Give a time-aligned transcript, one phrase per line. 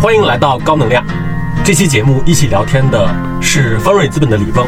[0.00, 1.04] 欢迎来到高能量。
[1.62, 4.66] 这期节目一起聊天的是丰瑞资本的李峰，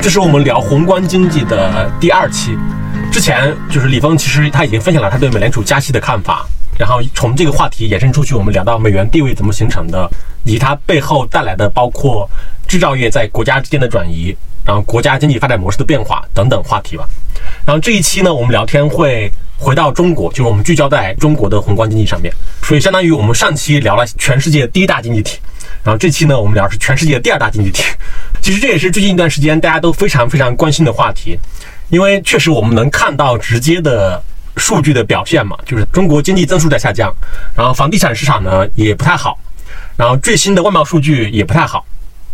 [0.00, 2.56] 这是我们聊宏观经济的第二期。
[3.10, 6.46] 之前就是李峰，其实他已经分享了他对美联储加息的看法，
[6.78, 10.08] 然后从这个话题延伸出去，我们聊到美元地位怎么形成的，
[10.44, 12.30] 以及它背后带来的包括
[12.68, 14.32] 制造业在国家之间的转移，
[14.64, 17.04] 然后国家经济发展模式的变化等等话题吧。
[17.66, 22.32] 然后这一期呢，我们聊天会回到中国，就是我们聚焦在中国的宏观经济上面。
[22.62, 25.38] 所以相当于我们上期聊了全世界第一大经济体，
[25.82, 27.82] 然后这期呢，我们聊是全世界第二大经济体。
[28.40, 31.38] 其实这也是最近一段时间大家都非常非常关心的话题，
[31.88, 34.22] 因为确实我们能看到直接的
[34.56, 37.14] 数据的表现嘛，就是中国经济增速在下降，
[37.54, 39.38] 然后房地产市场呢也不太好，
[39.96, 41.84] 然后最新的外贸数据也不太好，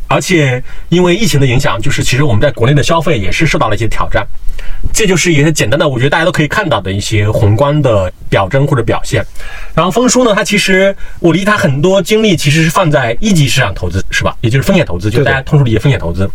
[0.09, 4.27] 而且因为疫情的影响，就是其实我们在国内的消费也是受到了一些挑战。
[4.93, 9.25] 这就是一些简单的，我觉得大家都可以看到的一些宏观的表征或者表现。
[9.75, 14.37] 然后丰叔呢，他其实我离他很多精力其实是放在一级市场投资，是吧？
[14.41, 16.29] 也就是风险投资，就大家通俗理解风险投资。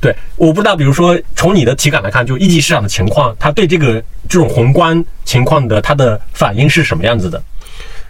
[0.00, 7.42] 对，我不知道，比如说从你的体感来看，就一级市场的情况，它对这个这种宏观情况的它的反应是什么样子的？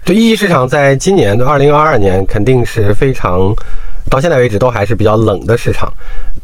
[0.05, 3.55] 对，一级市场在今年的二零二二年肯定是非常。
[4.09, 5.93] 到现在为止都还是比较冷的市场，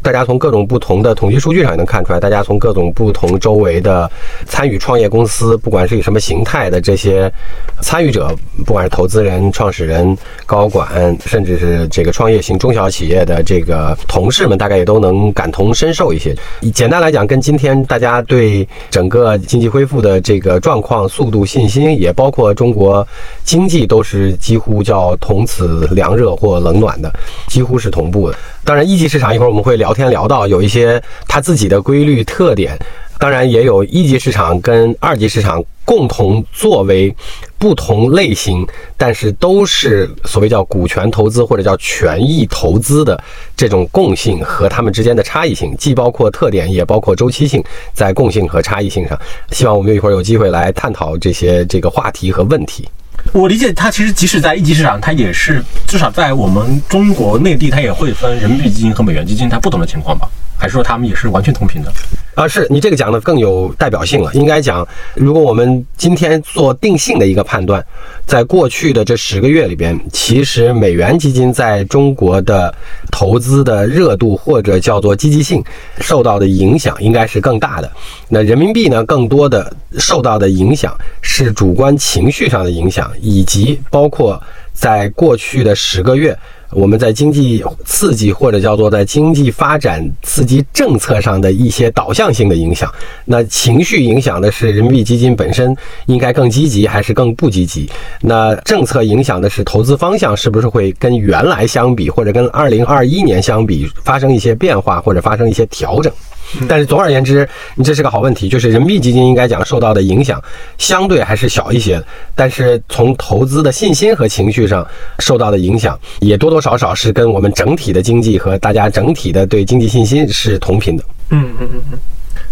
[0.03, 4.11] 大家从各种不同的统计数据上也能看出来，大家从各种不同周围的
[4.47, 7.33] 参与创业公司，不管是以什么形态的这些
[7.81, 8.35] 参与者，
[8.67, 16.37] 不管是投资人、创始人、高管，甚至是这个创业型中小企业的这个同事们，大概也都能感同身受一些。
[16.75, 23.07] 简单来讲，跟今天大家对整个经济恢复的这个状况、速度、信心，也包括中国
[23.45, 27.13] 经济，都是几乎叫同此凉热或冷暖的。
[27.53, 28.39] 几乎是同步的。
[28.65, 32.79] 当然，一级市场一会儿我们会聊天聊到有一些它自己的规律特点。
[33.19, 37.15] 当然，也有一级市场跟二级市场共同作为
[37.59, 43.23] 不同类型，但是都是所谓叫股权投资或者叫权益投资的
[43.55, 47.63] 这种共性和它们之间的差异性，既包括特点，也包括周期性，
[47.93, 49.17] 在共性和差异性上，
[49.51, 52.89] 希望我们一会儿有机会来探讨这些这个话题和问题。
[53.33, 60.29] 我理解，它其实即使在一级市场，它也是至少在我们中国内地，它也会分人民币基金和美元基金，它不同的情况吧？
[60.63, 61.93] 还是说他们也是完全同频的？
[62.37, 64.33] 啊，是你这个讲的更有代表性了。
[64.33, 64.87] 应该讲，
[65.17, 67.85] 如果我们今天做定性的一个判断，
[68.27, 72.73] 在过去的这十个月里边，其实美元基金在中国的
[73.11, 75.61] 投资的热度或者叫做积极性
[75.99, 77.91] 受到的影响应该是更大的。
[78.29, 84.41] 那人民币呢，更多的受到的影响是主观情绪上的影响，以及包括
[84.73, 86.39] 在过去的十个月。
[86.73, 92.91] 我们在经济刺激或者叫做在经济发展刺激政策上的一些导向性的影响，
[93.25, 97.91] 那情绪影响的是人民币基金本身应该更积极还是更不积极？
[98.23, 106.13] 那政策影响的是投资方向是不是会跟原来相比或者跟二零二一年相比发生一些变化或者发生一些调整？
[106.69, 110.43] 但是总而言之，你这是个好问题，就是人民币基金应该讲受到的影响
[110.79, 112.03] 相对还是小一些，
[112.35, 114.87] 但是从投资的信心和情绪上
[115.19, 121.05] 受到的影响也多多少少是跟我们整体的经济和大家整体的对经济信心是同频的。
[121.31, 121.99] 嗯嗯嗯嗯，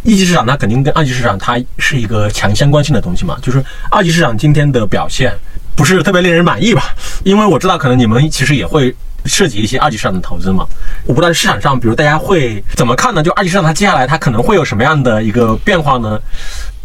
[0.03, 5.32] 一级市场它肯定跟二级市场它是一个强相关性的东西嘛，就是二级市场今天的表现
[5.77, 6.94] 不是特别令人满意吧？
[7.25, 8.94] 因为我知道可能你们其实也会。
[9.25, 10.66] 涉及一些二级市场的投资嘛？
[11.06, 13.22] 我不知道市场上，比如大家会怎么看呢？
[13.22, 16.20] 就二级市场它接下来它可能会有什么样的一个变化呢？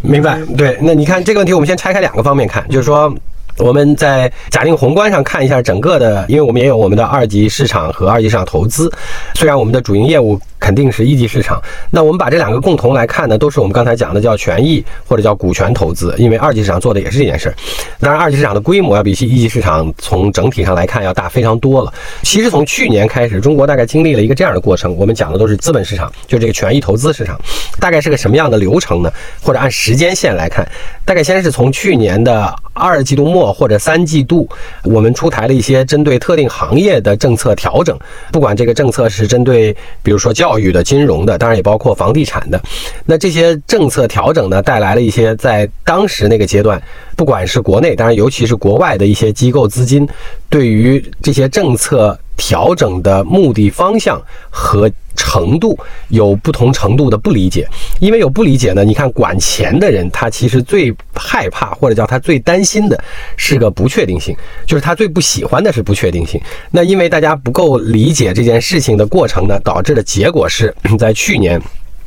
[0.01, 0.39] 明白？
[0.57, 3.13] 对，那你看这个问题，我们先拆开两个方面看，就是说。
[3.57, 8.91] 我们在假定宏观上看一下整个的，因为我们也有我们的二级市场和二级市场投资，
[9.35, 11.61] 虽然我们的主营业务肯定是一级市场，
[11.91, 17.55] 那我们把这两个共同来看呢，都是我们刚才讲的叫权益或者叫股权投资，因为二级市场做的也是这件事儿。
[17.99, 21.93] 当然，二级市场的规模要比一级市场从整体上来看要大非常多了。
[22.23, 27.39] 其实从去年开始，中国大概经历了一个这样的过程，我们讲的都是资本市场，就这个权益投资市场，
[27.79, 29.13] 大概是个什么样的流程呢？
[29.43, 30.67] 或者按时间线来看，
[31.05, 33.45] 大概先是从去年的二季度末。
[33.53, 34.49] 或者三季度，
[34.83, 37.97] 我们出台了一些针对特定行业的政策调整，
[38.31, 39.71] 不管这个政策是针对，
[40.01, 42.61] 比如说教教育的、金融的，当然也包括房地产的。
[43.05, 46.81] 那这些政策调整呢，带来了一些在当时那个阶段，
[47.17, 50.07] 不管是国内，当然尤其是国外的一些机构资金，
[50.49, 52.17] 对于这些政策。
[52.35, 55.77] 调整的目的方向和程度
[56.09, 57.67] 有不同程度的不理解，
[57.99, 58.83] 因为有不理解呢。
[58.83, 63.01] 你看管钱的人，他其实最害怕或者叫他最担心的
[63.37, 64.35] 是个不确定性，
[64.65, 66.39] 就是他最不喜欢的是不确定性。
[66.71, 71.61] 那因为大家不够理解这件事情的过程呢，导致的结果是在去年。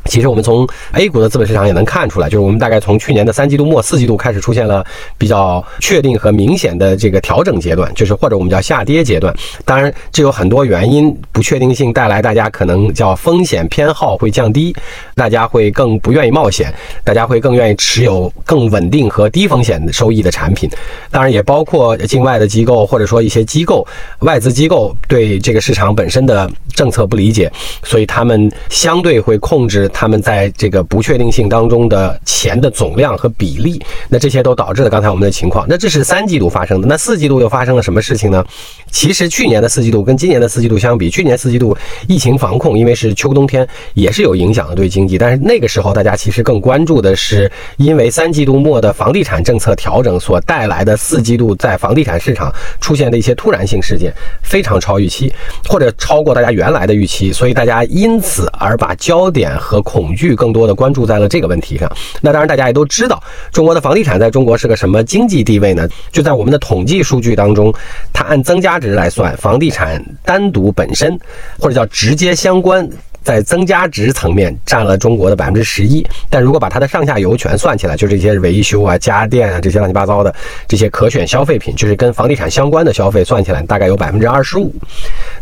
[0.09, 4.85] 其实我们从 A 股的资本市场也能看出来，就是我们大概从去年的三季度末、四季度开始出现了
[5.19, 9.33] 比较确定和明显的这个调整阶段，就是或者我们叫下跌阶段。
[9.67, 14.75] 当然，这有很多原因，不确定性带来大家可能叫风险偏好会降低，
[15.15, 16.73] 大家会更不愿意冒险，
[17.05, 20.71] 大家会更愿意持有更稳定和低风险的收益的产品。
[21.11, 23.87] 当然，也包括境外的机构或者说一些机构、
[24.21, 27.53] 外资机构对这个市场本身的政策不理解，
[27.83, 29.87] 所以他们相对会控制。
[30.01, 35.67] 他们在这个不确定性当中的钱的总量和比例，那这些都导致了刚才我们的情况。
[35.69, 38.45] 那这是三季度发生的，那四季度又发生了什么事情呢？
[38.93, 45.19] 其实去年的四季度跟今年的四季度相比，去年四季度疫情防控，因为是秋冬天，也是有影响的对经济。
[45.19, 55.33] 但是那个时候大家其实更关注的是，因为三季度末的房地产政策调整所带来的四季度在房地产市场出现的一些突然性事件，非常超预期，
[55.69, 61.91] 或者超过大家原来的预期，所以大家因此而把焦点和恐惧更多的关注在了这个问题上。
[62.21, 65.89] 那当然，大家也都知道，中国的房地产在中国是个什么经济地位呢？
[66.13, 67.73] 就在我们的统计数据当中，
[68.13, 71.19] 它按增加值来算，房地产单独本身
[71.59, 72.87] 或者叫直接相关。
[73.23, 80.35] 在增加值层面占了中国的百分之十一，但如果把它的上下游全算起来，就这些维修啊、家电啊这些乱七八糟的
[80.67, 84.75] 这些可选消费品，就是跟房地产相关的消费算起来，大概有百分之二十五。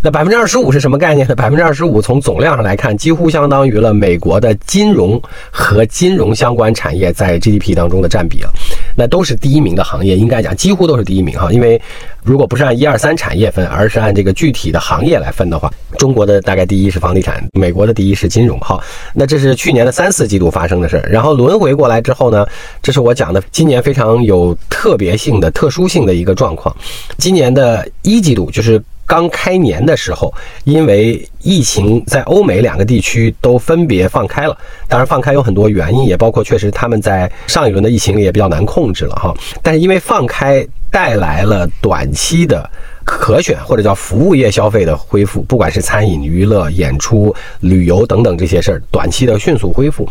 [0.01, 1.35] 那百分之二十五是什么概念呢？
[1.37, 5.21] 百分之二十五从总量上来看，几乎相当于了美国的金融
[5.51, 8.53] 和金融相关产业在 GDP 当中的占比了。
[8.97, 11.53] 那都是第一名的行业，应该讲几乎都是第一名哈。
[11.53, 11.81] 因为
[12.25, 18.83] 如果不是按一二三产业分，而是按这个具体的行业来分的话，中国的大概第一是房地产，美国的第一是金融哈。
[19.15, 22.47] 那这是去年的三四季度发生的事儿，然后轮回过来之后呢，
[22.83, 26.75] 这是我讲的今年非常有特别性的、特殊性的一个状况。
[27.19, 28.83] 今年的一季度就是。
[29.07, 30.33] 刚开年的时候，
[30.65, 34.59] 因为疫情在欧美两个地区都分别放开了，
[34.89, 39.33] 当然放开有很多原因，也包括确实他们在上一轮的疫情里也比较难控制了哈。
[39.63, 42.69] 但是因为放开带来了短期的。
[43.07, 50.07] 可选或者叫服务业消费的恢复，不管是餐饮、娱乐、演出、旅游等等这些事儿，短期的迅速恢复，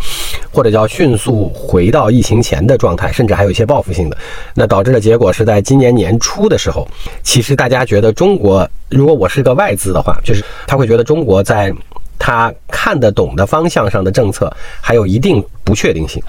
[0.50, 4.18] 或者叫迅速回到疫情前的状态，甚至还有一些报复性的，
[4.54, 6.88] 那导致的结果是在今年年初的时候，
[7.22, 11.74] 其实大家觉得中国，如果我是个外资的话，就是他会觉得中国在
[12.18, 16.24] 他看得懂的方向上的政策还有一定不确定性，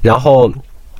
[0.00, 0.50] 然后。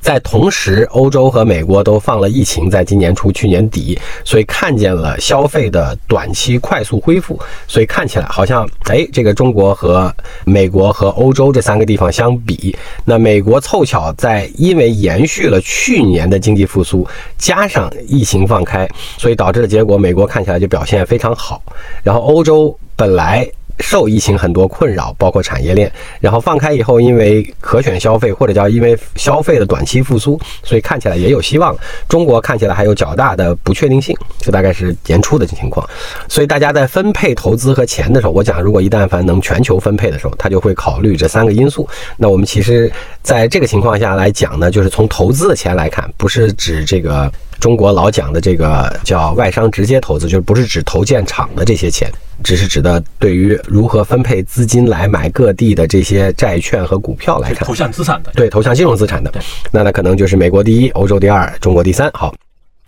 [0.03, 7.39] 在同时，欧洲和美国都放了疫情，在今年初、去年底，所以看见了消费的短期快速恢复，
[7.69, 10.13] 所以看起来好像，哎，这个中国和
[10.43, 17.07] 美国和欧洲这三个地方相比，那美国凑巧在因为延续了去年的经济复苏，
[17.37, 18.85] 加上疫情放开，
[19.17, 21.61] 所以导致的结果，美国看起来就表现非常好，
[22.03, 23.49] 然后欧洲本来。
[23.79, 31.75] 受疫情很多困扰，包括产业链，然后放开以后，因为可选消费或者叫因为消费的短期复苏，所以看起来也有希望。
[32.07, 35.87] 中国看起来还有较大的不确定性，这大概是年初的情况。
[36.27, 41.87] 所以大家在分配投资和钱的时候，我讲如果一旦凡能全球分配的时候，他就会考虑这三个因素。
[42.17, 42.91] 那我们其实
[43.21, 47.31] 在这个情况下来讲呢，就是从投资的钱来看，不是指这个。
[47.59, 52.11] 中国老讲的这个叫外商直接投资，就是不是指投建厂的这些钱，
[52.43, 59.31] 只是指的对于如何分配资金来买各地的这些债券和股票来看，投向资产的，对，投向金融资产的，
[59.71, 62.11] 那那可能就是美国第一，欧洲第二，中国第三。
[62.13, 62.35] 好，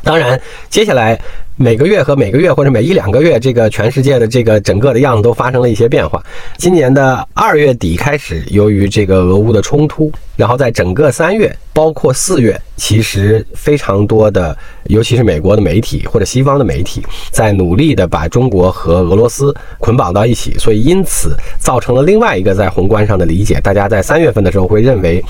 [0.04, 1.20] 当然接下来。
[1.58, 6.22] 每个月和每个月或者每一两个月，这个全世界的这个整个的样子都发生了一些变化。
[6.58, 14.56] 今年的二月底开始，由于这个俄乌的冲突，然后在整个三月，包括四月，其实非常多的，
[14.86, 17.02] 尤其是美国的媒体或者西方的媒体，
[17.32, 23.62] 在努力的把中国和俄罗斯捆绑到一起，所以因此造成了另外一个在宏观上的理解。
[23.62, 25.24] 大家在三月份的时候会认为，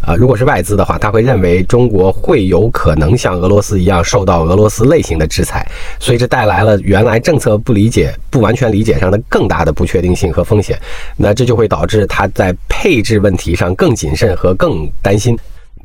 [0.00, 5.66] 啊，如果是外资的话，他会认为中国会有可能像俄罗斯一样受到俄罗斯类型的制裁。
[5.98, 10.78] 所以这带来了原来政策不理解、不完全理解上的更大的不确定性和风险，
[11.16, 15.36] 那这就会导致他在配置问题上更谨慎和更担心。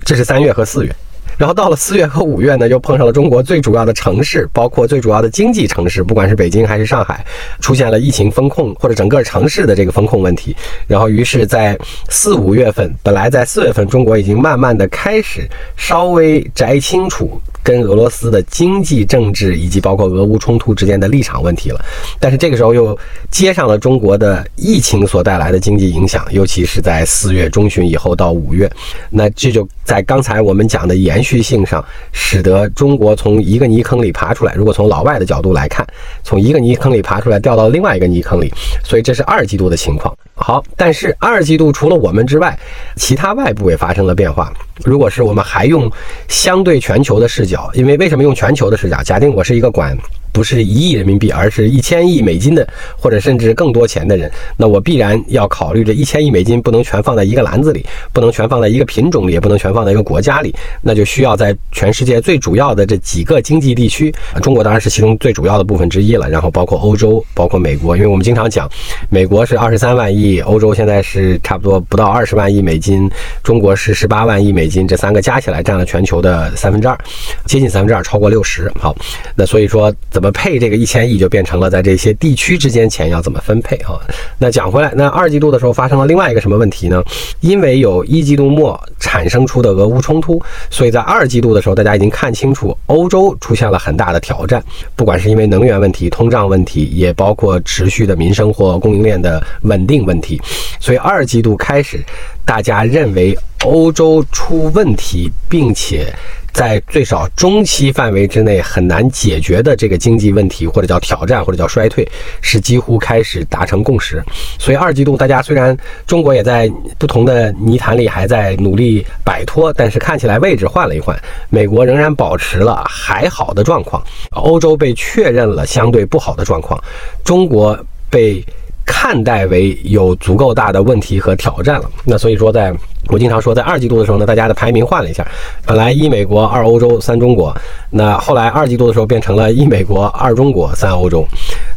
[0.06, 0.96] 这是三月和四月。
[1.38, 7.24] 然后到了四月和五月呢，又碰上了中国最主要的城市，包括最主要的经济城市，不管是北京还是上海，
[7.62, 10.56] 出现了疫情风控或者整个城市的这个风控问题。
[10.88, 11.78] 然后于是，在
[12.10, 21.80] 四五月份，本来在四月份，中国已经慢慢的开始稍微摘清楚跟俄罗斯的经济、政治以及包括俄乌冲突之间的立场问题了。
[22.20, 22.98] 但是这个时候又
[23.30, 28.68] 接上了中国的疫情所带来的经济影响，尤其是在四月中旬以后到五月，
[29.12, 31.27] 那这就在刚才我们讲的延续。
[31.28, 34.54] 续性上，使得中国从一个泥坑里爬出来。
[34.54, 35.86] 如果从老外的角度来看，
[36.24, 38.50] 从一个泥坑里爬出来，掉到另外一个泥坑里，
[38.82, 40.18] 所以这是二季度的情况。
[40.38, 42.58] 好，但是二季度除了我们之外，
[42.96, 44.54] 其他外部也发生了变化。
[44.86, 45.92] 如果是我们还用
[46.28, 49.02] 相对全球的视角，因为为什么用全球的视角？
[49.04, 49.98] 假定我是一个管。
[50.34, 64.14] 不是一亿人民币，而是一千亿美金的，或者甚至更多钱的人，那我必然要考虑这一千亿美金不能全放在一个篮子里，不能全放在一个品种里，也不能全放在一个国家里，那就需要在全世界最主要的这几个经济地区，
[64.44, 66.30] 中国当然是其中最主要的部分之一了。
[66.30, 68.70] 然后包括欧洲，包括美国，因为我们经常讲，
[69.10, 73.10] 美国是二十三万亿，欧洲现在是差不多不到二十万亿美金，
[73.44, 76.98] 中国是十八万亿美金，这三个加起来占了全球的三分之二，
[77.46, 78.72] 接近三分之二，超过六十。
[78.80, 78.96] 好，
[79.36, 80.28] 那所以说怎么？
[80.38, 83.98] 配这个一千亿就变成了在这些地区之间钱要怎么分配啊？
[84.38, 87.02] 那讲回来，那二季度的时候发生了另外一个什么问题呢？
[87.40, 94.64] 因为有一季度末产生出的俄乌冲突，所以在二季度的时候，大家已经看清楚，欧洲出现了很大的挑战，
[94.96, 100.42] 不管是因为能源问题、通胀问题，也包括持续的民生或供应链的稳定问问题，
[100.80, 102.04] 所以二季度开始，
[102.44, 106.12] 大家认为欧洲出问题，并且。
[106.54, 112.08] 在最少中期范围之内很难解决的这个经济问题，或者叫挑战，或者叫衰退，
[112.42, 114.24] 是几乎开始达成共识。
[114.58, 121.16] 所以二季度大家虽然中国也在不同的泥潭里还在努力摆脱，但是看起来位置换了一换，
[121.52, 126.84] 美国仍然保持了还好的状况，欧洲被确认了相对不好的状况，
[127.24, 127.78] 中国
[128.10, 128.44] 被
[128.88, 131.92] 看待为有足够大的问题和挑战了。
[132.04, 132.76] 那所以说在。
[133.10, 135.26] 我经常说，在二季度的时候呢，大家的排名换了一下，
[135.66, 137.56] 本来一美国、二欧洲、三中国，
[137.90, 141.26] 那后来二季度的时候变成了一美国、二中国、三欧洲。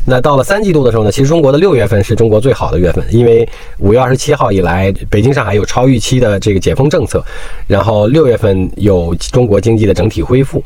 [0.06, 3.46] 那到了三季度的时候呢，其实中国的六月份是中国最好的月份，因为
[3.78, 7.22] 五月二十七号以来，北京、上海有超预期的这个解封政策，
[7.66, 10.62] 然后六月份有中国经济的整体恢复。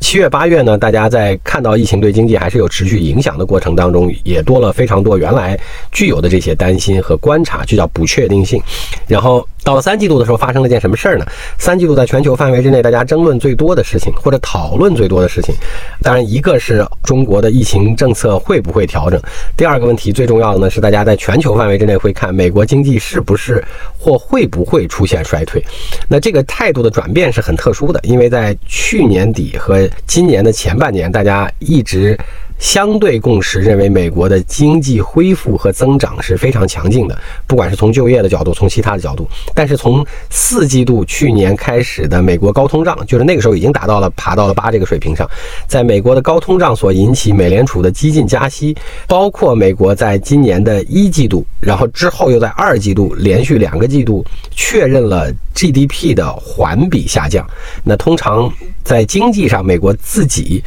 [0.00, 5.58] 七月、八月呢，大家在看到疫情对经济还是有持续影响的过程当中，也多了非常多原来
[5.92, 8.60] 具有的这些担心和观察，就叫不确定性。
[9.06, 11.26] 然后到了三季度的时候，发生了件什么事儿呢？
[11.58, 15.54] 三季度在全球范围之内，大家争论最多的事情或者讨论最多的事情，
[16.00, 19.20] 当然一个是中国的疫情政策会不会调整。
[19.58, 23.62] 第二个问题最重要的呢，是大家在全球范围之内会看美国经济是不是
[23.98, 25.62] 或会不会出现衰退。
[26.08, 32.18] 那这个态度的转变是很特殊的，因为在去年底和今年的前半年，大家一直。
[32.58, 39.28] 相对共识认为，美国的经济恢复和增长是非常强劲的，不管是从就业的角度，从其他的角度。
[39.54, 45.28] 但是从四季度去年开始的美国高通胀，就是那个时候已经达到了爬到了八这个水平上，
[45.66, 57.46] 在美国的高通胀所引起美联储的激进加息，包括美国在今年的一季度，然后之后又在二季度连续两个季度确认了 GDP 的环比下降。
[57.84, 60.62] 那通常在经济上，美国自己。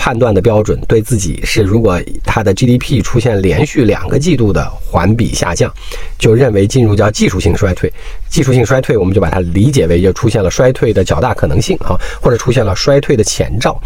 [0.00, 5.70] 判断的标准对自己是，如果它的 GDP 出现连续两个季度的环比下降，
[6.18, 7.92] 就认为进入叫技术性衰退。
[8.30, 13.78] 技术性衰退，我们就把它理解为就出现了衰退的较大可能性啊，或者出现了衰退的前兆。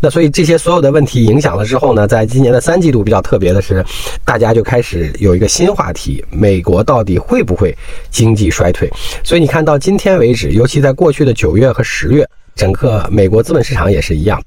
[0.00, 3.84] 那所以这些所有的问题影响了之后呢，在今年的三季度比较特别的是，
[4.24, 7.76] 大家就开始有一个新话题：美国到底会不会
[8.08, 8.88] 经济衰退？
[9.24, 14.40] 所以你看到今天为止，尤其在过去的九月和十月，整个美国资本市场也是一样。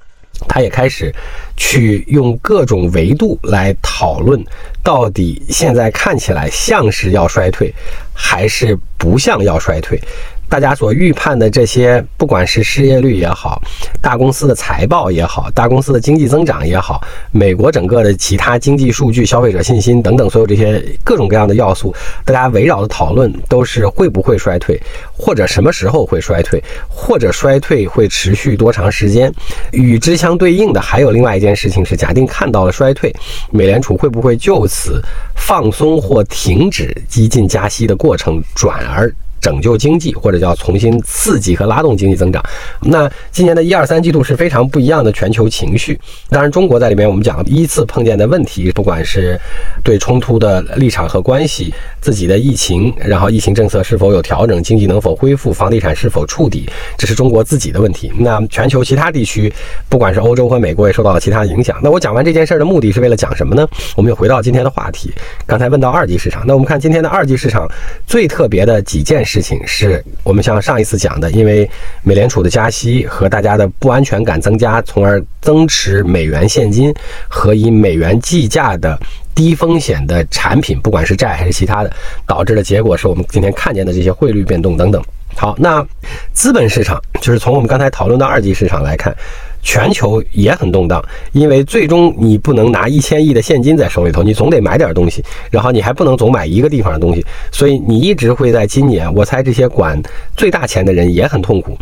[0.47, 1.13] 他也开始
[1.57, 4.43] 去用各种维度来讨论，
[4.83, 7.73] 到底现在看起来像是要衰退，
[8.13, 9.99] 还是不像要衰退。
[10.49, 13.61] 大家所预判的这些，不管是失业率也好，
[14.01, 16.99] 大公司的财报也好，大公司的经济增长也好，
[17.31, 21.93] 美国整个的其他经济数据、消费者信心等等，所有这些各种各样的要素，
[22.25, 24.81] 大家围绕的讨论都是会不会衰退，
[25.13, 29.31] 或者什么时候会衰退，或者衰退会持续多长时间。
[29.71, 33.15] 与之相对应的，还有另外一件事情是，假定看到了衰退，
[33.51, 34.99] 美联储会不会就此
[35.35, 39.13] 放松或停止激进加息的过程，转而？
[39.41, 42.43] 拯救经济，或者叫重新刺激和拉动经济增长。
[42.81, 45.99] 那今年的一二三季度是非常不一样的全球情绪。
[46.29, 49.39] 当然，中国在里面我们讲依次碰见的问题，不管是
[49.83, 58.11] 对冲突的立场和关系，自己的疫情，然后疫情政策是否有调整，经济能否恢复，房地产是否触底，这是中国自己的问题。
[58.17, 59.51] 那全球其他地区，
[59.87, 61.79] 不管是欧洲和美国，也受到了其他影响。
[61.81, 63.67] 那我讲完这件事儿的目的是为了讲什么呢？
[63.95, 65.13] 我们又回到今天的话题。
[65.45, 67.65] 刚才问到二级市场，那我们看今天的二级市场
[68.05, 69.23] 最特别的几件。
[69.29, 71.69] 事情是我们像上一次讲的，因为
[72.01, 76.91] 美联储的加息和大家的不安全感增加，从而增持美元现金
[77.27, 78.99] 和以美元计价的
[79.35, 81.93] 低风险的产品，不管是债还是其他的，
[82.25, 84.99] 导致的结果是我们今天看见的这些汇率变动等等。
[85.35, 85.85] 好，那
[86.33, 89.15] 资本市场就是从我们刚才讨论的二级市场来看。
[89.61, 100.01] 全球也很动荡，因为最终你不能拿一千亿的现金在手里头，你总得买点东西，然后你还不能总买一个地方的东西，所以你一直会在今年，我猜这些管
[100.35, 101.77] 最大钱的人也很痛苦，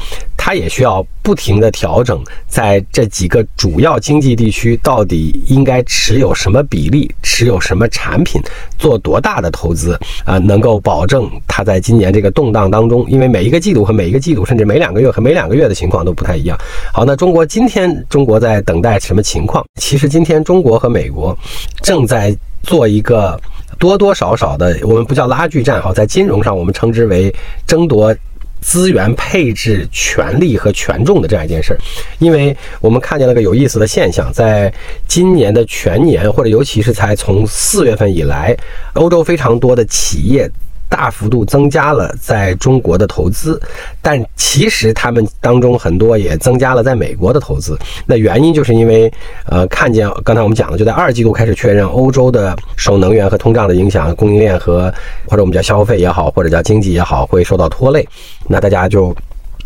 [0.48, 8.42] 它也需要不停的调整，在这几个主要经济地区到底应该持有什么比例，持有什么产品，
[8.80, 16.58] 做多大的投资啊，能够保证它在今年这个动荡当中，因为每一个季度和每一个季度，甚至每两个月和每两个月的情况都不太一样。
[16.94, 19.62] 好，那中国今今天中国在等待什么情况？
[19.82, 21.38] 其实今天中国和美国
[21.82, 23.38] 正在做一个
[23.78, 27.36] 多多少少的，我们不叫拉锯战哈，在金融上我们称之为
[27.66, 28.16] 争夺
[28.62, 31.80] 资源配置权力和权重的这样一件事儿。
[32.20, 34.74] 因为我们看见了个有意思的现象，在
[35.08, 38.56] 今年的全年，或者尤其是才从四月份以来，
[38.94, 40.50] 欧洲非常多的企业。
[40.90, 43.62] 大幅度增加了在中国的投资，
[44.02, 47.78] 但其实他们当中很多也增加了在美国的投资。
[48.06, 49.12] 那原因就是因为，
[49.46, 54.94] 呃，看见刚才我们讲的，就在二季度开始确认，欧洲的受能源和通胀的影响，供应链和
[55.28, 58.08] 或者我们叫消费也好，或者叫经济也好，会受到拖累。
[58.48, 59.16] 那大家就。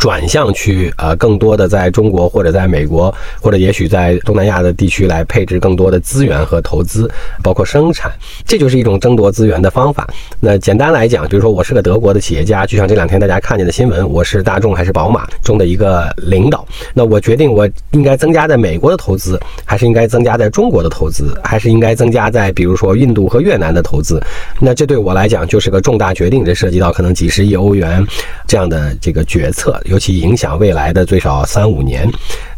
[0.02, 7.08] 转向去呃，更多的在中国或者在美国，或者也许在东南亚的地区来配置更多的资源和投资，
[7.44, 8.12] 包括生产，
[8.44, 10.10] 这就是一种争夺资源的方法。
[10.40, 16.66] 那简单来讲，比如说我是个德国的企业家，就像这两天大家看见的新闻，我是大众还是宝马中的一个领导，
[16.96, 24.20] 那我决定我应该增加在美国的投资，还是应该增加在中国的投资，还是应该增加在比如说印度和越南的投资？
[24.60, 28.04] 那这对我来讲就是个重大决定，这涉及到可能几十亿欧元
[28.48, 29.80] 这样的这个决策。
[29.92, 32.10] 尤其影响未来的最少三五年，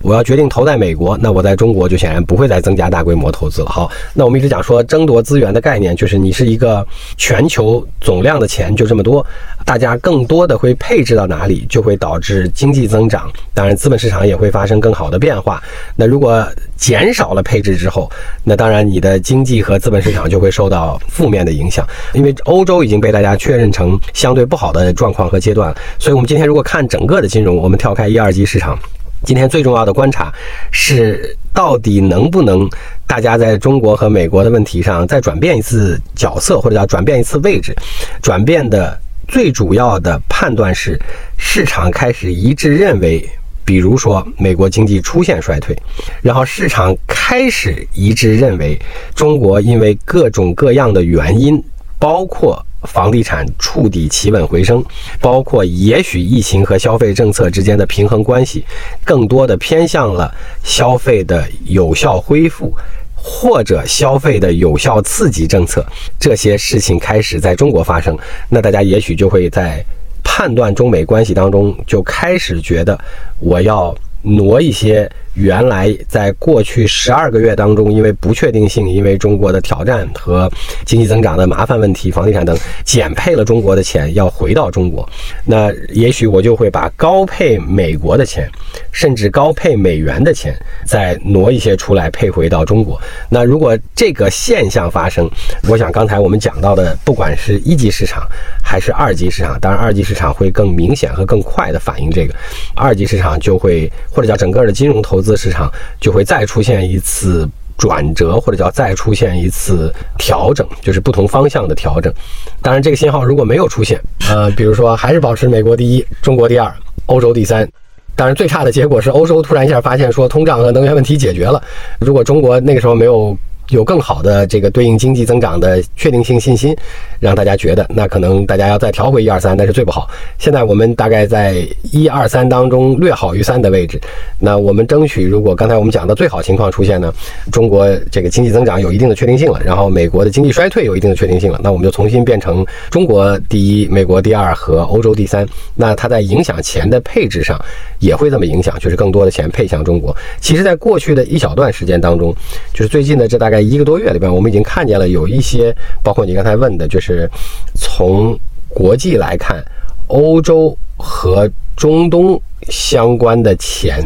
[0.03, 3.69] 我要决定投在美国，那我在中国就显然不会再增加大规模投资了。
[3.69, 6.85] 好，那我们一直讲说争夺资源的概念，就是你是一个
[7.17, 9.25] 全球总量的钱就这么多，
[9.65, 15.63] 大家更多的会配置到哪里，就会导致经济增长，当然资本市场也会发生更好的变化。
[15.95, 16.45] 那如果
[16.75, 18.11] 减少了配置之后，
[18.43, 27.23] 那当然你的经济和资本市场就会受到负面的影响，因为欧洲已经被大家确认成相对不好的状况和阶段，所以我们今天如果看整个。
[27.23, 28.77] 的金融，我们跳开一二级市场，
[29.25, 30.31] 今天最重要的观察
[30.69, 32.69] 是，到底能不能
[33.07, 37.73] 大家在中国和美国的问题上再转变一次角色，或者叫转变一次位置？
[38.21, 40.99] 转变的最主要的判断是，
[41.37, 43.25] 市场开始一致认为，
[43.63, 45.73] 比如说美国经济出现衰退，
[46.21, 48.77] 然后市场开始一致认为，
[49.15, 51.63] 中国因为各种各样的原因，
[51.97, 52.63] 包括。
[52.83, 54.83] 房地产触底企稳回升，
[55.19, 58.63] 包括也许疫情和消费政策之间的平衡关系，
[59.03, 62.73] 更多的偏向了消费的有效恢复，
[63.15, 65.85] 或者消费的有效刺激政策，
[66.19, 68.17] 这些事情开始在中国发生，
[68.49, 69.83] 那大家也许就会在
[70.23, 72.99] 判断中美关系当中就开始觉得
[73.39, 75.09] 我要挪一些。
[75.33, 80.47] 原来在过去十二个月当中，因为不确定性，因为中国的挑战和
[80.85, 85.09] 经济增长的麻烦问题、房地产等减配了中国的钱，要回到中国。
[85.43, 88.47] 那也许我就会把高配美国的钱，
[88.91, 93.01] 甚至高配美元的钱，再挪一些出来配回到中国。
[93.27, 95.27] 那如果这个现象发生，
[95.67, 98.23] 我想刚才我们讲到的，不管是一级市场
[98.63, 102.35] 还是二级市场，当然二级市场会更明显和更快的反映这个，
[102.75, 105.22] 二级市场就会或者叫整个的金融投。
[105.23, 112.13] 资市场就会再出现一次转折，或者叫再出现一次调整，就是不同方向的调整。
[112.61, 116.71] 当然，这个信号如果没有出现，呃，比如说还是保持美国第一，中国第二，
[117.07, 117.67] 欧洲第三。
[118.15, 121.59] 当然，最差的结果是欧洲突然一下发现说通胀和能源问题解决了。
[121.99, 123.35] 如果中国那个时候没有。
[123.69, 126.75] 有更好的这个对应经济增长的确定性信心，
[127.19, 130.09] 让大家觉得那可能大家要再调回一二三，但是最不好。
[130.37, 133.99] 现在我们大概在一二三当中略好于三的位置。
[134.37, 137.11] 那我们争取，如果刚才我们讲的最好情况出现呢，
[137.53, 145.47] 中国这个经济增长有一定的确定性了，然后美国的经济衰退有一定的确定性了，那我们就重新变成中国第一、美国第二和欧洲第三。
[145.73, 147.57] 那它在影响钱的配置上
[147.99, 150.13] 也会这么影响，就是更多的钱配向中国。
[150.41, 152.35] 其实，在过去的一小段时间当中，
[152.73, 153.52] 就是最近的这大。
[153.53, 157.29] 在一个多月里边，我们已经看见了有一些，包括你刚才问的，就是
[157.75, 158.37] 从
[158.67, 159.63] 国际来看，
[160.07, 164.03] 欧洲和中东相关的钱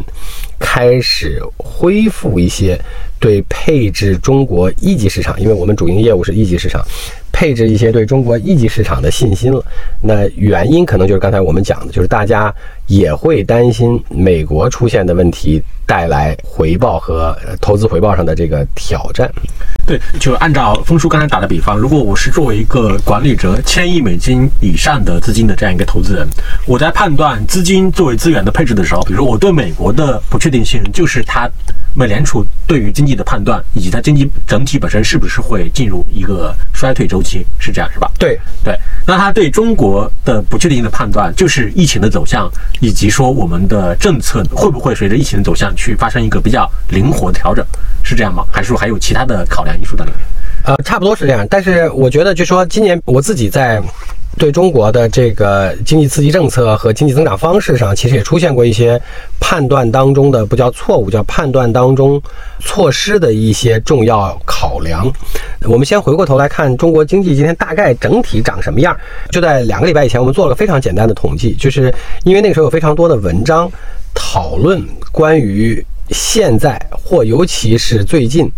[0.60, 2.80] 开始恢复一些
[3.20, 6.84] 对配置中国一级市场，因为我们主营业务是一级市场，
[7.32, 9.64] 配置一些对中国一级市场的信心了。
[10.02, 12.54] 那原因可能就是刚才我们讲的，就是大家
[12.88, 15.62] 也会担心美国出现的问题。
[15.88, 19.32] 带来回报和投资回报上的这个挑战。
[19.86, 26.28] 对，就按照峰叔刚才打的比方，如果我是作为一个管理者千亿美金以上的资金的这样一个投资人，
[26.66, 31.50] 我在判断资金作为资源的配置的时候，比如我对美国的不确定性，就是它
[31.98, 38.12] 美联储对于经济的判断，以及它经济整体本身是不是会进入一个衰退周期，是这样是吧？
[38.20, 42.48] 对对，那它对中国的不确定性的判断，就是疫情的走向，
[42.82, 47.66] 以及说我们的政策会不会随着疫情的走向去发生一个比较灵活的调整，
[48.04, 48.46] 是这样吗？
[48.52, 50.20] 还是说还有其他的考量因素在里面？
[50.66, 51.48] 呃，差不多是这样。
[51.50, 53.82] 但是我觉得，就说今年我自己在
[54.38, 59.02] 对中国的这个经济刺激政策和经济增长方式上，其实也出现过一些
[59.40, 62.22] 判断当中的不叫错误，叫判断当中
[62.60, 65.12] 措施的一些重要考量。
[65.64, 68.96] 我们先回过头来看中国经济今天大概整体长什么样。
[69.32, 71.92] 就在两个礼拜以前，我们做了个非常简单的统计，就是
[72.24, 73.72] 因为那个时候有非常多的文章
[74.14, 78.52] 讨论关于现在或尤其是最近。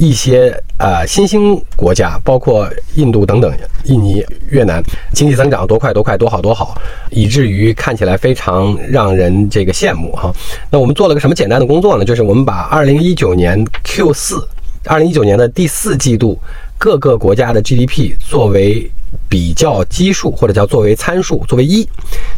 [0.00, 4.82] 一些呃新兴国家，包括印度等等，印尼、越南
[5.12, 6.74] 经济增长多快多快多好多好，
[7.10, 10.32] 以至于看起来非常让人这个羡慕哈。
[10.70, 12.04] 那我们做了个什么简单的工作呢？
[12.04, 14.48] 就是我们把二零一九年 Q 四，
[14.86, 16.38] 二零一九年的第四季度
[16.80, 18.90] 各个国家的 GDP 作为。
[19.28, 21.84] 比较基数或者叫作为参数，作为一，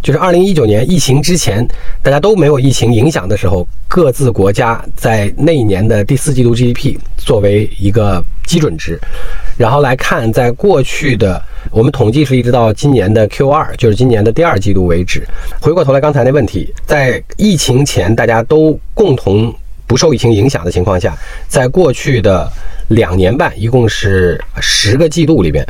[0.02, 1.66] 就是二零一九年疫情之前，
[2.02, 8.98] 大家都没有疫情影响的时候，各自国家在那一年的第四季度 GDP 作为一个基准值，
[9.59, 15.26] 然后来看在过去的我们统计是一直到今年的 Q 二，就是今年的第二季度为止。
[15.61, 19.55] 回过头来刚才那问题，在疫情前大家都共同
[19.87, 21.14] 不受疫情影响的情况下，
[21.48, 22.50] 在过去的
[22.88, 25.66] 两年半，一共是十个季度里边。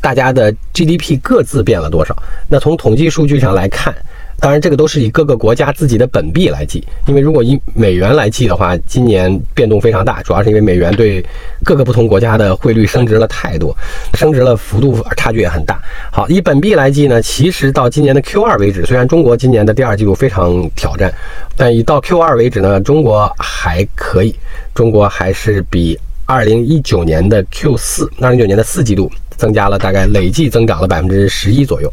[0.00, 2.16] 大家的 GDP 各自变了多少？
[2.48, 3.92] 那从统计数据上来看，
[4.38, 11.24] 当然这个都是以各个国家自己的本币来计，因为如果以美元来计的话，今年变动非常大，主要是因为美元对
[11.64, 13.76] 各个不同国家的汇率升值了太多，
[14.14, 15.80] 升值了幅度差距也很大。
[16.12, 21.12] 好，以本币来计呢，其实到今年的 Q 二为止，虽然中国今年的第二季度非常挑战，
[21.56, 24.32] 但以到 Q 二为止呢，中国还可以，
[24.72, 29.10] 中国还是比二零一九年的 Q 四，二零一九年的四季度。
[29.36, 31.92] 增加了大概累计增长了百分之十一左右，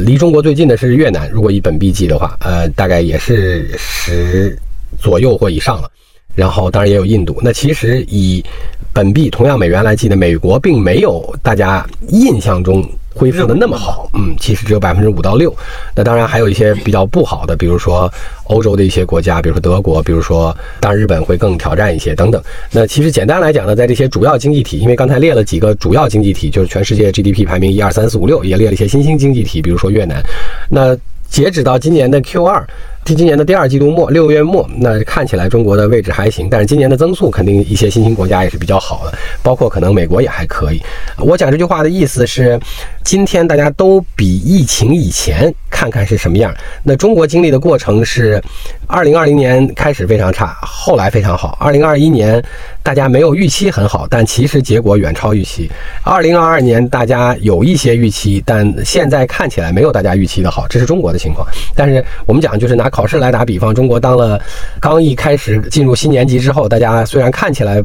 [0.00, 4.54] 离中国最近的是越南，如果以本币计的话，呃，大概也是十
[4.98, 5.90] 左右或以上了。
[6.34, 7.38] 然后当然也有印度。
[7.42, 8.44] 那其实以
[8.92, 12.86] 本币同样美元来计的，美国并没有大家印象中。
[13.14, 15.54] 恢复的那么好，嗯，其实只有百分之五到六。
[15.94, 18.12] 那当然还有一些比较不好的，比如说
[18.48, 22.42] 欧洲的一些国家，比如说德国，比如说当然日本会更挑战一些等等。
[22.72, 30.20] 那其实简单来讲呢，在这些主要经济体，因为刚才列了几个主要经济体，就是全世界 GDP 排名一二三四五六，也列了一些新兴经济体，比如说越南。
[30.68, 30.96] 那
[31.28, 32.66] 截止到今年的 Q 二。
[33.12, 40.82] 今年的第二季度末，六月末，那看起来中国的位置还行，但是今年的增速肯定一些新兴国家也是比较好的，包括可能美国也还可以。
[41.18, 42.58] 我讲这句话的意思是，
[43.04, 46.54] 今天大家都比疫情以前看看是什么样。
[46.82, 48.42] 那中国经历的过程是，
[48.86, 51.58] 二零二零年开始非常差，后来非常好。
[51.60, 52.42] 二零二一年
[52.82, 55.70] 大家没有预期很好，但其实结果远超预期。
[56.02, 61.46] 二零二二年大家有一些预期，但现在看起来没有大家预期的好，这是中国的情况。
[61.76, 62.90] 但是我们讲就是拿。
[62.94, 64.40] 考试来打比方，中国当了
[64.78, 67.82] 刚一开始进入新年级之后，大家虽然看起来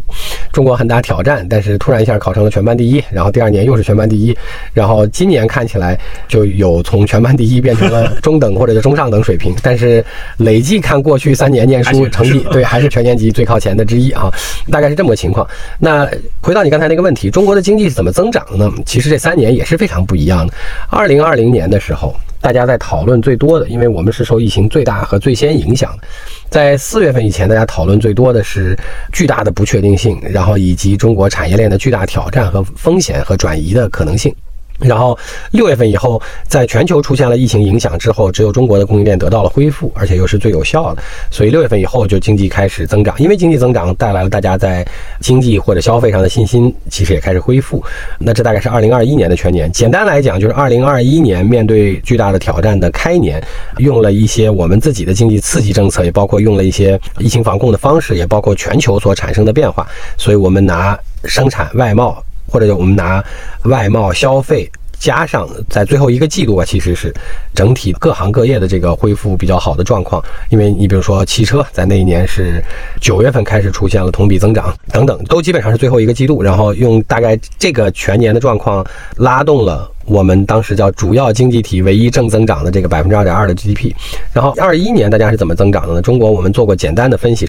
[0.53, 4.37] 中国很大挑战，但是突然一下考成了全班第一，然后第二年又是全班第一，
[4.71, 10.05] 然后今年看起来就有从全班第一变成了中等或者是中上等水平，但是
[10.37, 14.29] 累计看过去三年念书 成绩，对还是全年级最靠前的之一啊，
[14.69, 15.47] 大概是这么个情况。
[15.79, 16.07] 那
[16.39, 18.71] 回到你刚才那个问题，中国的经济是怎么增长的呢？
[18.85, 20.53] 其实这三年也是非常不一样的。
[20.91, 22.15] 二零二零年的时候。
[22.41, 26.07] 大家在讨论最多的，因为我们是受疫情最大和最先影响的，
[26.49, 28.77] 在四月份以前，大家讨论最多的是
[29.11, 34.33] 巨大的不确定性，然后以及中国产业链的巨大挑战和风险和转移的可能性。
[34.79, 35.17] 然后
[35.51, 41.03] 六月份以后，在全球出现了疫情影响之后，只有中国的供应链得到了恢复，而且又是最有效的。
[41.29, 44.85] 所以六月份以后就经济开始增长，因为经济增长带来了大家在
[45.19, 47.83] 经济或者消费上的信心，其实也开始恢复。
[48.17, 49.71] 那这大概是二零二一年的全年。
[49.71, 53.43] 简单来讲，就是二零二一年面对巨大的挑战的开年，
[53.77, 59.85] 用了一些我们自己的经济刺激政策，也包括用了一些疫情防控的方式，也包括全球所产生的变化。
[60.17, 62.23] 所以我们拿生产外贸。
[62.49, 63.23] 或者我们拿
[63.63, 67.13] 外贸消费加上在最后一个季度啊，其实是
[67.55, 70.21] 整体各行各业的这个恢复比较好的状况。
[70.49, 72.61] 因为你比如说汽车，在那一年是
[72.99, 76.43] 九月份开始出现了同比增长，等等，都基本上是最后一个季度。
[76.43, 78.85] 然后用大概这个全年的状况
[79.15, 83.93] 拉动了我们当时叫主要经济体唯一正增长的这个百分之二点二的 GDP。
[84.33, 86.01] 然后二一年大家是怎么增长的呢？
[86.01, 87.47] 中国我们做过简单的分析。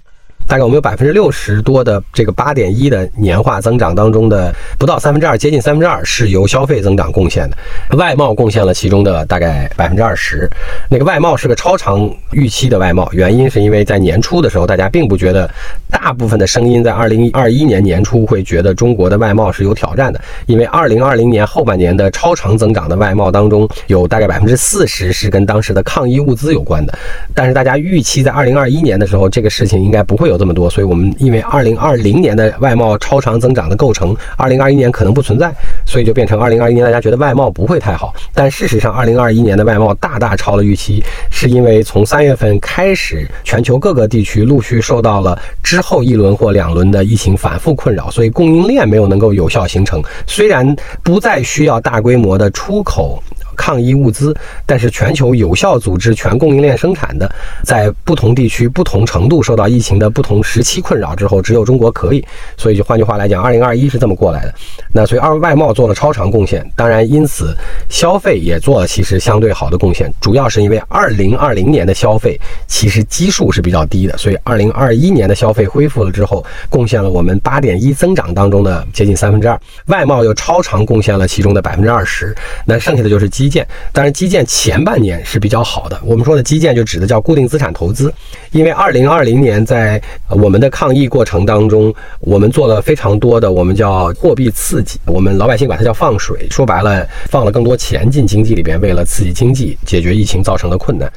[0.51, 10.51] 大概我们有百分之六十多的这个八点一的年化增长当中的不到三分之二，接近三分之二是由消费增长贡献的，外贸贡献了其中的大概百分之二十。
[10.89, 15.49] 那个外贸是个超长预期的外贸，原因是因为在年初的时候，大家并不觉得，
[15.89, 26.99] 大部分的声音在二零二一年年初会觉得中国的外贸是有挑战的，因为二零二零年后半年的超长增长的外贸当中，有大概百分之四十是跟当时的抗疫物资有关的。
[27.37, 35.53] 但是大家预期在二零二一年的时候，这个事情应该不会有这么多，所以我们因为二零二零年的外贸超长增长的构成，二零二一年可能不存在，
[35.87, 38.15] 所以就变成二零二一年大家觉得外贸不会太好。
[38.33, 50.03] 但事实上，二零二一年的外贸大大超了预期，是因为从三月份开始，全球各个地区陆续受到了之后一轮或两轮的疫情反复困扰，所以供应链没有能够有效形成。
[50.27, 53.23] 虽然不再需要大规模的出口。
[53.61, 57.31] 抗疫物资，但是全球有效组织全供应链生产的，
[57.63, 62.25] 在不同地区不同程度受到疫情的不同时期困扰之后，只有中国可以。
[62.57, 64.55] 所以就换句话来讲，二零二一是这么过来的。
[64.95, 67.55] 那所以二外贸做了超长贡献，当然因此
[67.91, 83.50] 消费也做了其实相对好的贡献，主要是因为二零二零年的消费其实基数是比较低的，所以二零二一年的消费恢复了之后，贡献了我们八点一增长当中的接近三分之二，外贸又超长贡献了其中的百分之二十，那剩下的就是基。
[83.51, 86.01] 建，但是基建前半年是比较好的。
[86.05, 88.15] 我们说的基建就指的叫固定资产投资，
[88.53, 101.11] 因为二零二零年在我们的抗疫过程当中，我们做了非常多的我们叫货币刺激，我们老百姓管它叫放水，说白了放了更多钱进经济里边，为了刺激经济，解决疫情造成的困难。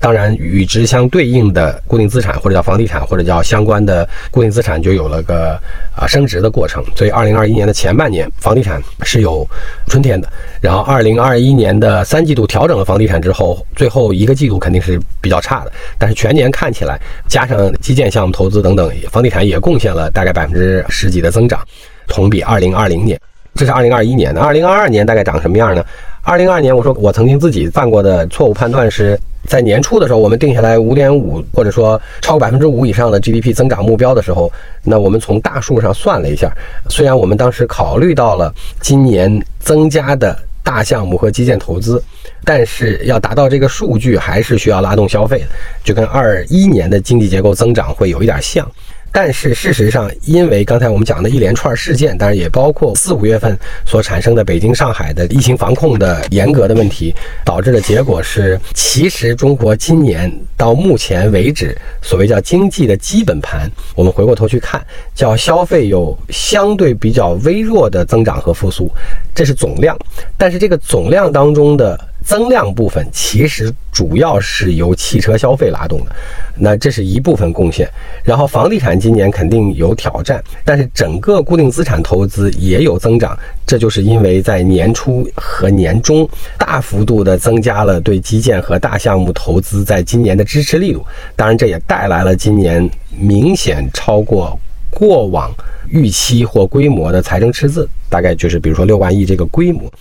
[0.00, 5.60] 当然，与之相对应的固定资产，或者叫房地产，或者叫相关的固定资产，就有了个
[5.94, 6.82] 啊升值的过程。
[6.96, 9.46] 所以，二零二一年的前半年，房地产是有
[9.88, 10.26] 春天的。
[10.58, 15.72] 然后，二零二一年的三季度调整了房地产之后，最后一个季度肯定是比较差的。
[15.98, 21.60] 但是全年看起来，加上基建项目投资等等，房地产也贡献了大概百分之十几的增长，
[22.08, 23.20] 同比二零二零年。
[23.54, 25.84] 这是二零二一年的，二零二二年大概长什么样呢？
[26.22, 29.20] 二零二二年，我说我曾经自己犯过的错误判断是。
[29.50, 34.50] 在年初的时候，我们定下来五点五，或者说超过百分之五以上的 GDP 增长目标的时候，
[34.84, 36.48] 那我们从大数上算了一下，
[36.88, 42.00] 虽然我们当时考虑到了今年增加的大项目和基建投资，
[42.44, 45.46] 但是要达到这个数据，还是需要拉动消费的，
[45.82, 48.64] 就跟二一年的经济结构增长会有一点像。
[49.12, 64.80] 但是事实上，因为刚才我们讲的一连串事件，当然也包括四五月份所产生的北京、上海的疫情防控的严格的问题，导致的结果是，其实中国今年到目前为止，所谓叫经济的基本盘，我们回过头去看，
[65.14, 68.90] 叫消费有相对比较微弱的增长和复苏，
[69.34, 69.98] 这是总量，
[70.36, 71.98] 但是这个总量当中的。
[72.30, 76.12] 增量部分其实主要是由汽车消费拉动的，
[76.54, 77.90] 那这是一部分贡献。
[78.22, 91.04] 然后房地产今年肯定有挑战，但是整个固定资产投资也有增长，这就是因为在年初和年中大幅度的增加了对基建和大项目投资在今年的支持力度。
[91.34, 92.88] 当然，这也带来了今年
[93.18, 94.56] 明显超过
[94.88, 95.52] 过往
[95.88, 99.92] 预期或规模的财政赤字，大概就是比如说六万亿这个规模。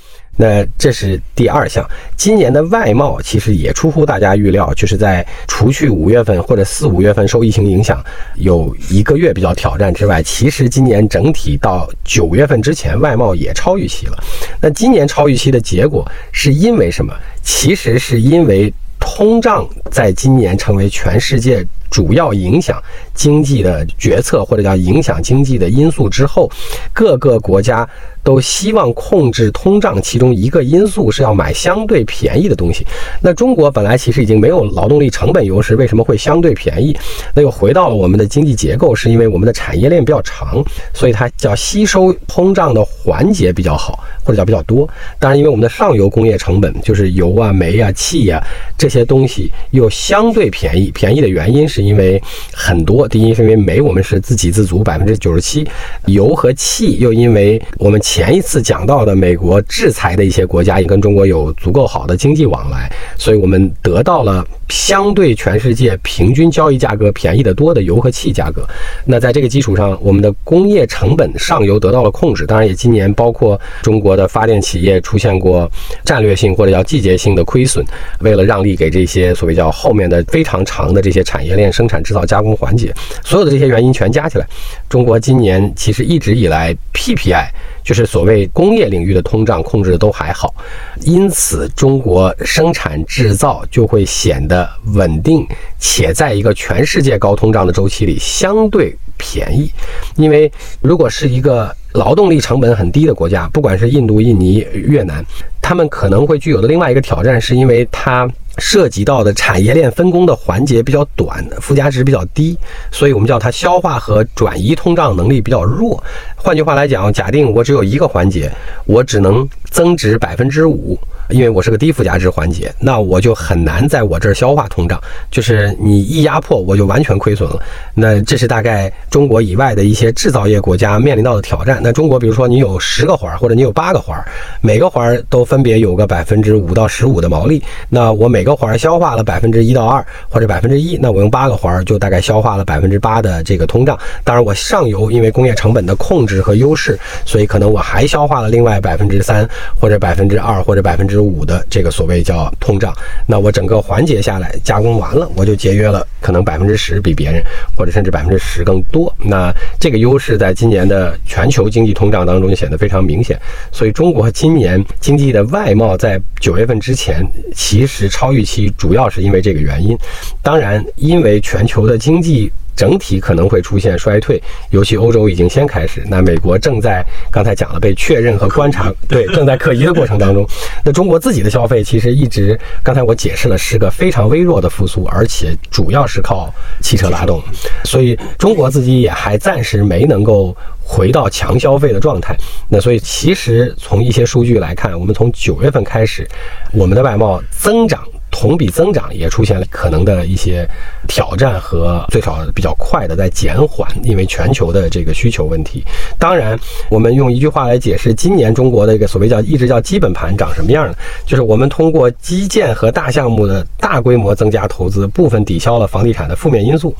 [0.41, 8.01] 那这是第二项，今年的外贸其实也出乎大家预料，就是在除去五月份或者四五月份受疫情影响
[8.35, 14.17] 有一个月比较挑战之外，其实今年整体到九月份之前，外贸也超预期了。
[14.61, 17.13] 那今年超预期的结果是因为什么？
[17.43, 21.67] 其实是因为通胀在今年成为全世界。
[21.89, 22.81] 主要影响
[23.13, 26.49] 经济的决策，或者叫影响经济的因素之后，
[26.93, 27.87] 各个国家
[28.23, 29.99] 都希望控制通胀。
[30.01, 32.85] 其中一个因素是要买相对便宜的东西。
[33.21, 36.95] 那中国本来其实已经没有劳动力成本优势，为什么会相对便宜？
[37.33, 44.87] 那又回到了我们的经济结构，是因为我们的产业链比较长，所以它叫吸收通胀的环节比较好，或者叫比较多。
[45.17, 48.39] 当然，因为我们的上游工业成本就是油啊、煤啊、气啊
[48.77, 50.91] 这些东西又相对便宜。
[50.91, 51.78] 便宜的原因是。
[51.79, 52.21] 是因为
[52.53, 55.65] 很多，第一是因为煤我们是自给自足百分之九十七，
[56.07, 68.67] 油和气又因为我们前一次讲到的美国制裁的一些国家也跟中国有足够好的经济往来，所以我们得到了相对全世界平均交易价格便宜的多的油和气价格。
[69.05, 72.45] 那在这个基础上，我们的工业成本上游得到了控制。
[72.45, 75.71] 当然，也今年包括中国的发电企业出现过
[76.03, 77.85] 战略性或者叫季节性的亏损，
[78.19, 81.68] 为了让利给这些所谓叫后面的非常长的这些产业链。
[81.71, 84.47] 生产、制造、加工环节，所有的这些原因全加起来，
[84.87, 87.47] 中国今年其实一直以来 PPI
[87.83, 90.53] 就是所谓工业领域的通胀控制的都还好，
[91.01, 95.45] 因此中国生产制造就会显得稳定，
[95.79, 99.71] 且在一个全世界高通胀的周期里相对便宜，
[100.15, 100.51] 因为
[100.81, 105.25] 如果是一个劳动力成本很低的国家，不管是印度、印尼、越南，
[105.61, 108.29] 他们可能会具有的另外一个挑战，是因为它。
[108.57, 112.57] 涉及到的产业链分工的环节比较短，附加值比较低，
[112.91, 116.03] 所以我们叫它消化和转移通胀能力比较弱。
[116.35, 118.51] 换句话来讲，假定我只有一个环节，
[118.85, 120.99] 我只能增值百分之五。
[121.29, 124.99] 因为我是个低附加值环节，那我就很难在我这儿消化通胀。
[125.29, 127.59] 就是你一压迫，我就完全亏损了。
[127.93, 131.79] 那这是大概中国以外的一些制造业国家面临到的挑战。
[131.83, 134.25] 那中国，比如说你有十个环儿，或者你有八个环儿，
[134.59, 137.61] 每个环儿都分别有个百分之五到十五的毛利。
[137.89, 143.95] 那我每个环儿消化了百分之一到二，或者百分之一，那我用八个环儿就大概消化了百分之八的这个通胀。
[144.23, 149.47] 当然，我上游因为工业成本的控制和优势，所以可能我还消化了另外百分之三，
[149.79, 151.18] 或者百分之二，或者百分之。
[151.23, 152.93] 五的这个所谓叫通胀，
[153.27, 157.43] 那我整个环节下来加工完了，我就节约了可能百分之十比别人，
[157.75, 159.13] 或者甚至百分之十更多。
[159.19, 163.39] 那这个优势在今年的全球经济通胀当中就显得非常明显。
[163.71, 169.97] 所以中国今年经济的外贸在九月份之前其实超预期，主要是因为这个原因。
[170.41, 172.51] 当然，因为全球的经济。
[172.79, 180.47] 整体可能会出现衰退，尤其欧洲已经先开始，那美国正在刚才讲了被确认和观察，对，正在可疑的过程当中。
[180.85, 186.49] 那中国自己的消费其实一直，刚才我解释了，是个非常微弱的复苏，而且主要是靠
[186.81, 187.43] 汽车拉动，
[187.83, 192.33] 所以中国自己也还暂时没能够回到强消费的状态。
[192.69, 196.25] 那所以其实从一些数据来看，我们从九月份开始，
[196.71, 198.01] 我们的外贸增长。
[198.31, 200.63] 同比增长也出现了可能的一些
[201.09, 205.83] 挑战和最少比较快的在减缓，因为全球的这个需求问题。
[206.19, 206.57] 当然，
[206.89, 210.93] 我们用一句话来解释今年中国的一个所谓叫一直叫基本盘长什么样呢？
[211.25, 216.95] 就是我们通过基建和大项目的大规模增加投资，部分抵消了房地产的负面因素。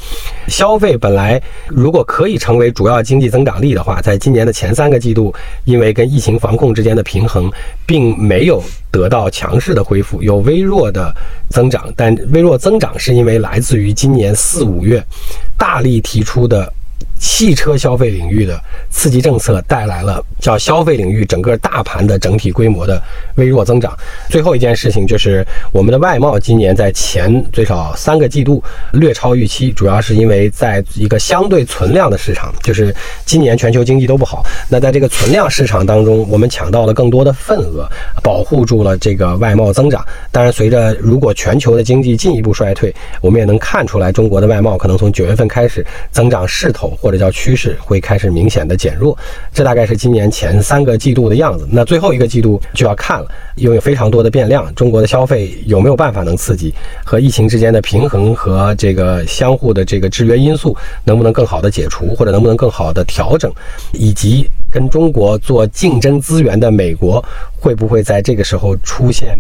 [0.47, 5.31] 消费本来如果可以成为主要经济增长力的话，在今年的前三个季度，
[5.65, 7.49] 因为跟疫情防控之间的平衡，
[7.85, 8.61] 并没有。
[8.91, 11.13] 得到强势的恢复，有微弱的
[11.49, 15.03] 增长，但微弱增长是因为来自于今年四五月
[15.57, 16.71] 大力提出的。
[17.19, 18.57] 汽车消费领域的
[18.89, 23.01] 刺激政策带来了叫消费领域整个大盘的整体规模的
[23.35, 23.95] 微弱增长。
[24.29, 34.41] 最后一件事情就是我们的外贸今年在前最少三个季度略超预期，主要是因为在一个相对存量的市场，就是今年全球经济都不好。
[34.69, 37.85] 那在这个存量市场当中，我们抢到了更多的份额，
[38.23, 40.05] 保护住了这个外贸增长。
[40.31, 46.97] 当然，随着如果全球的经济进一步衰退，我们也能看出来中国的外贸可能从九月份开始增长势头。
[47.01, 49.17] 或或者叫趋势会开始明显的减弱，
[49.51, 51.67] 这大概是今年前三个季度的样子。
[51.71, 56.71] 那最后一个季度就要看了，因为非常多的变量，中国的消费有没有办法能刺激，
[57.03, 63.51] 和疫情之间的平衡和这个相互的这个制约因素能不能更好的解除，或者能不能更好的调整，
[63.91, 67.25] 以及跟中国做竞争资源的美国
[67.59, 69.35] 会不会在这个时候出现。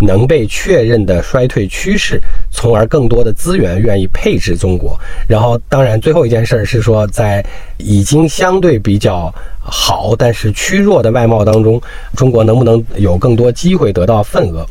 [0.00, 4.98] 能被确认的衰退趋势，从而更多的资源愿意配置中国。
[5.26, 7.44] 然后，当然，最后一件事儿是说，在
[7.76, 11.80] 已经相对比较好但是趋弱的外贸当中，
[12.16, 14.66] 中国能不能有更多机会得到份额？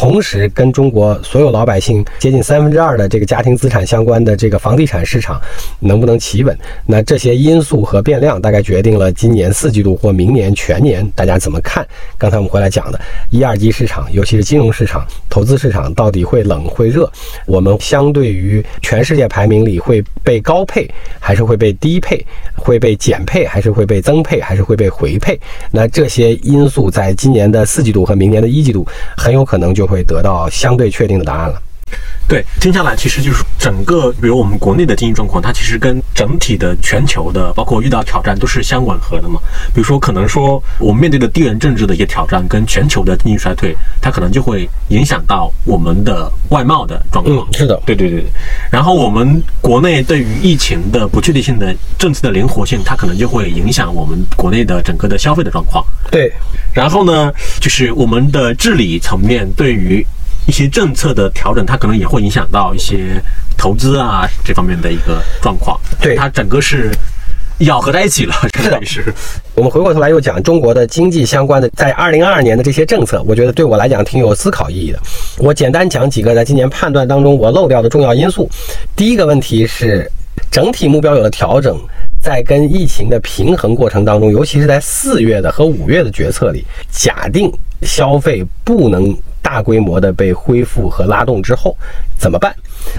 [0.00, 5.40] 同时，跟中国所有老百姓接近三分之二的这个家庭资产相关的这个房地产市场
[5.80, 6.56] 能不能企稳？
[6.86, 11.84] 那这些因素和变量大概决定了今年四季度或明年全年大家怎么看？
[12.16, 17.10] 刚才我们回来讲的一二级市场，尤其是金融市场、投资市场，到底会冷会热？
[17.44, 22.24] 我们相对于全世界排名里会被高配，还是会被低配？
[22.58, 25.40] 会被减配，还是会被增配，还是会被回配？
[25.70, 29.68] 那这些因素在今年的四季度和明年的一季度很有可能。
[29.78, 31.62] 就会得到相对确定的答案了。
[32.28, 39.40] 对，听下来其实就是整个，比如我们国内的经济状况，它其实跟整体的全球的，包括遇到挑战都是相吻合的嘛。
[39.74, 47.34] 比如说，可能说我们面对的地缘政治的一些挑战，跟全球的经济衰退，它可能就会影响到我们的外贸的状况。
[47.34, 48.22] 嗯，是的，对对对。
[48.70, 55.82] 然后我们国内对于疫情的不确定性的政策的灵活性，它可能就会影响我们国内的整个的消费的状况。
[56.10, 56.30] 对。
[56.74, 60.06] 然后呢，就是我们的治理层面对于
[60.48, 63.22] 一些政策的调整，它可能也会影响到一些
[63.56, 65.78] 投资啊这方面的一个状况。
[66.00, 66.90] 对，它整个是
[67.58, 69.14] 咬合在一起了，是的是。
[69.54, 74.98] 我们回过头来又讲中国的经济相关的，在二零二二年的这些政策，我觉得对我来讲挺有思考意义的。
[75.36, 78.48] 我简单讲几个在今年判断当中我漏掉的重要因素。
[78.96, 80.10] 第一个问题是，
[80.50, 81.78] 整体目标有了调整，
[82.22, 89.14] 在跟疫情的平衡过程当中，尤其是在四月的和五月的决策里，假定消费不能
[89.48, 91.74] 大规模的被恢复和拉动之后，
[92.18, 92.54] 怎么办？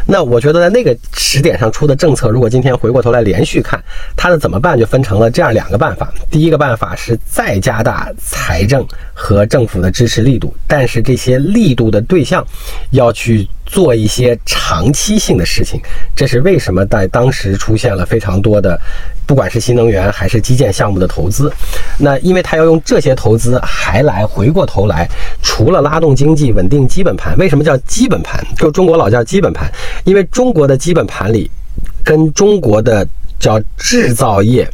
[0.07, 3.79] 那我觉得在那个时点上出的政策，如果今天回过头来连续看，
[4.15, 6.11] 它的怎么办就分成了这样两个办法。
[6.31, 8.83] 第一个办法是再加大财政
[9.13, 12.43] 和政府的支持力度，但是这些力度的对象
[12.89, 15.79] 要去做一些长期性的事情。
[16.15, 18.79] 这是为什么在当时出现了非常多的，
[19.25, 21.51] 不管是新能源还是基建项目的投资。
[21.97, 25.07] 那因为他要用这些投资，还来回过头来，
[25.41, 28.43] 除了拉动经济、稳定基本盘，为什么叫基本盘？
[28.57, 29.69] 就中国老叫基本盘。
[30.05, 31.49] 因为中国的基本盘里，
[32.03, 33.07] 跟中国的
[33.39, 34.67] 叫制造业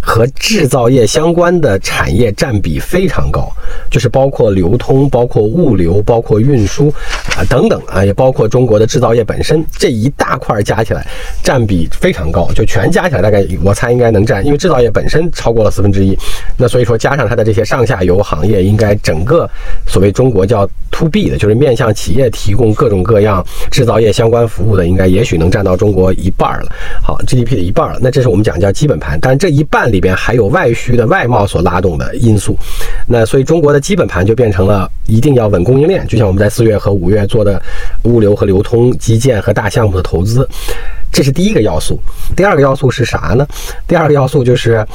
[0.00, 3.50] 和制造业相关的产业占比非常高，
[3.90, 6.92] 就是包括流通、包括物流、包括运输
[7.36, 11.06] 啊等等啊，也包括中国的制造业本身这一大块加起来
[11.42, 16.18] 占比非常高，就全加起来大概我猜应该能占，因为制造业本身超过了四分之一，
[16.56, 19.48] 那所以说加上它的这些上下游行业，应该整个
[19.86, 26.72] 所谓中国叫 to B 的，就是面向企业提供各种各样制造业相关服务的，应该也许能占到中国一半了。
[27.02, 27.98] 好，GDP 的一半了。
[28.00, 32.56] 那这是我们讲叫基本盘，但这一半里边还有外需的外贸所拉动的因素。
[33.06, 37.60] 那所以中国的基本盘就变成了一定要稳供应链，就像我们在四月和五月做的
[38.04, 40.48] 物流和流通、基建和大项目的投资，
[41.12, 42.00] 这是第一个要素。
[42.36, 43.46] 第二个要素是啥呢？
[43.86, 44.86] 第二个要素就是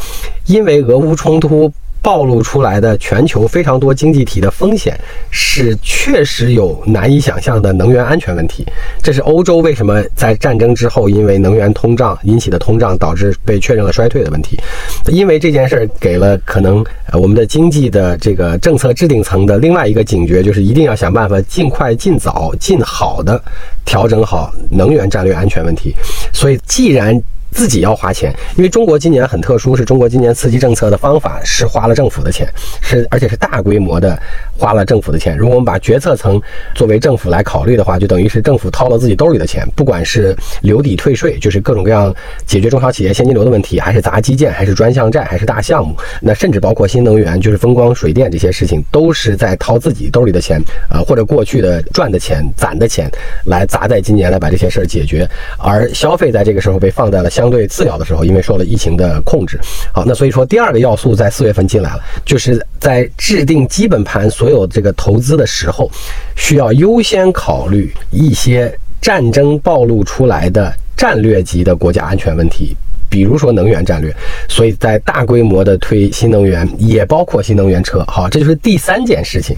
[0.45, 1.71] 因为俄乌冲突。
[2.03, 4.99] 暴露出来的全球非常多经济体的风险，
[5.31, 8.65] 是确实有难以想象的能源安全问题。
[9.01, 14.59] 这是欧洲为什么在战争之后，因为能源通胀引起的通胀导致被确认了衰退的问题。
[15.07, 16.83] 因为这件事儿给了可能
[17.13, 23.41] 我们的经济的这个政策制定层的另外一个警觉，就是一定要想办法尽快、尽早、尽好的
[23.85, 25.95] 调整好能源战略安全问题。
[26.33, 27.17] 所以既然
[27.53, 32.47] 自己要花钱，因为中国今年很特殊，是中国今年刺激政策的方法是花了政府的钱，
[32.81, 34.19] 是而且是大规模的
[34.57, 35.37] 花了政府的钱。
[35.37, 36.41] 如果我们把决策层
[36.73, 42.13] 作为政府来考虑的话，就等于是政府掏了自己兜里的钱，不管是留抵退税，就是各种各样
[42.45, 53.07] 解决中小企业现金流的问题，还是砸基建，还是专项债，还是大项目，那甚至包括新能源，就是风光、水电这些事情，都是在掏自己兜里的钱，呃，或者过去的赚的钱、攒的钱
[53.45, 55.29] 来砸在今年来把这些事儿解决，
[55.59, 57.42] 而消费在这个时候被放在了相。
[57.43, 59.59] 相对次要的时候，因为受了疫情的控制，
[59.93, 65.91] 好，那所以说第二个要素在四月份进来了，就是在制定基本盘所有这个投资的时候，
[66.37, 72.77] 需要优先考虑一些战争暴露出来的战略级的国家安全问题，
[73.09, 74.15] 比如说能源战略，
[74.47, 78.05] 所以在大规模的推新能源，也包括新能源车。
[78.07, 79.57] 好，这就是第三件事情。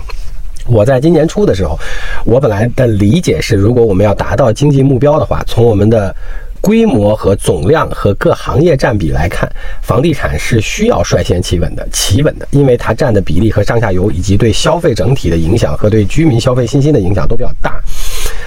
[0.68, 1.78] 我在今年初的时候，
[2.26, 6.16] 我本来的理解是，如果我们要达到经济目标的话，从我们的
[6.62, 9.50] 规模和总量和各行业占比来看，
[9.82, 17.80] 房地产是需要率先企稳的、企稳的，因为它占的比例和上下游以及对消费整体的影响和对居民消费信心的影响都比较大。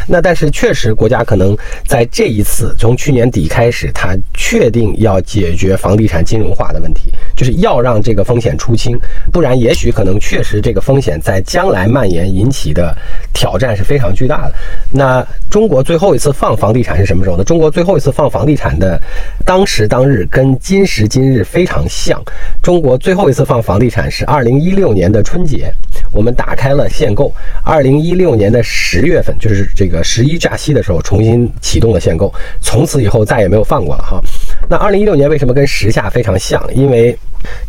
[0.07, 1.57] 那但是确实，国家可能
[1.87, 8.99] 在这一次从去年底开始，它确定要解决房地产金融化的问题，就是要让这个风险出清，
[9.33, 12.97] 不然也许可能确实这个风险在将来蔓延引起的
[13.35, 14.55] 挑战是非常巨大的。
[14.91, 17.45] 那中国最后一次放房地产是什么时候呢？
[17.45, 19.01] 中国最后一次放房地产的
[19.45, 22.23] 当时当日跟今时今日非常像。
[22.63, 25.73] 中国最后一次放房地产是二零一六年的春节，
[26.13, 27.33] 我们打开了限购。
[27.65, 30.03] 二零一六年的十月份，就是这个。
[30.03, 34.21] 十一假期的时候重新启动了限购，从此以后再也没有放过了哈。
[34.69, 36.63] 那二零一六年为什么跟时下非常像？
[36.75, 37.17] 因为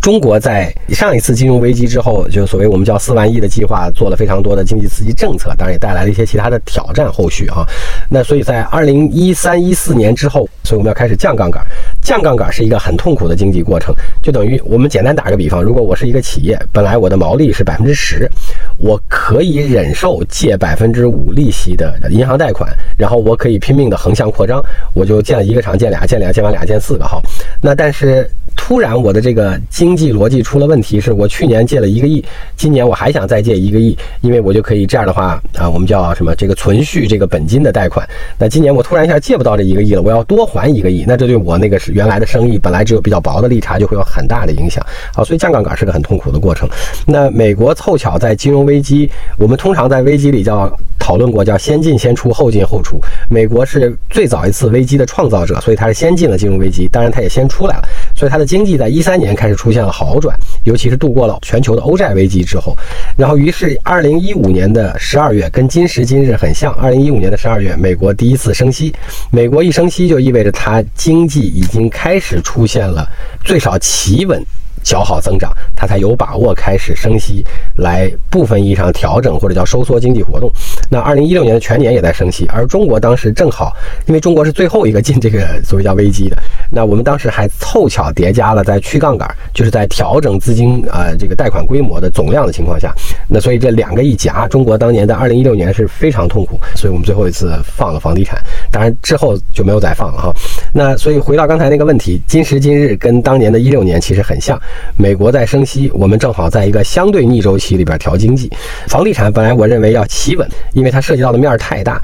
[0.01, 7.11] 中国在上一次金融危机之后，就所谓我们叫四万亿的计划，做了非常多的经济刺激政策，当然也带来了一些其他的挑战。
[7.11, 7.65] 后续啊，
[8.09, 11.63] 那所以在二零一三一四年之后，所以我们要开始降杠杆。
[12.01, 18.29] 降杠杆是一个很痛苦的经济过程，就等于我们简单打个比方，如果我是一个企业，本来我的毛利是百分之十，
[18.77, 24.61] 我可以忍受借百分之五利息的银行贷款，然后我可以拼命的横向扩张，
[24.93, 27.21] 我就建了一个厂，建俩，建俩，建完俩，建四个，好，
[27.61, 28.29] 那但是。
[28.55, 32.23] 突然，我的这个经济逻辑出了问题，是我去年借了一个亿，
[32.55, 36.33] 今年我还想再借一个亿，因为我就可以这样的话啊，我们叫什么？
[36.35, 38.07] 这个存续这个本金的贷款。
[38.37, 44.85] 那今年我突然一下借不到这一个亿了，我要多还一个亿，那这对我那个是原来的生意本来只有比较薄的利差，就会有很大的影响。
[45.13, 46.67] 好，所以降杠杆是个很痛苦的过程。
[47.05, 52.99] 那美国凑巧在金融危机，我们通常在危机里叫讨论过叫先进先出后进后出，
[53.29, 57.83] 美国是最早一次危机的创造者，所以它是先进了金融危机，当然它也先出来了。
[58.19, 62.75] 所以它的经济在一三年开始出现了好转，尤其是度过了全球的欧债危机之后，
[63.15, 68.93] 然后于是二零一五年的十二月跟今时今日很像，二零一五年的十二月，美国第一次升息，
[69.31, 73.07] 美国一升息就意味着它经济已经开始出现了
[73.45, 74.45] 最少企稳。
[74.83, 77.43] 较好增长，它才有把握开始升息，
[77.77, 80.51] 来部分意义上调整或者叫收缩经济活动。
[80.89, 83.75] 那二零一六年的全年也在升息，而中国当时正好，
[84.07, 86.37] 因为中国是最后一个进这个所谓叫危机的，
[86.71, 92.93] 那我们当时还凑巧叠加了在去杠杆，就是在调整资金啊这个贷款规模的总量的情况下，
[93.27, 98.39] 那所以这两个一夹，中国当年在二零一六年是非常痛苦，所以我们最后一次放了房地产，
[98.71, 100.33] 当然之后就没有再放了哈。
[100.73, 104.59] 那所以回到刚才那个问题，今时今日跟当年的一六年其实很像。
[104.97, 108.51] 美国在升息，我们正好在一个相对逆周期里边调经济。
[108.87, 112.01] 房地产本来我认为要企稳，因为它涉及到的面太大，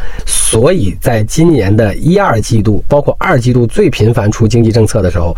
[0.56, 5.36] 所以在今年的一二季度，包括二季度最频繁出经济政策的时候，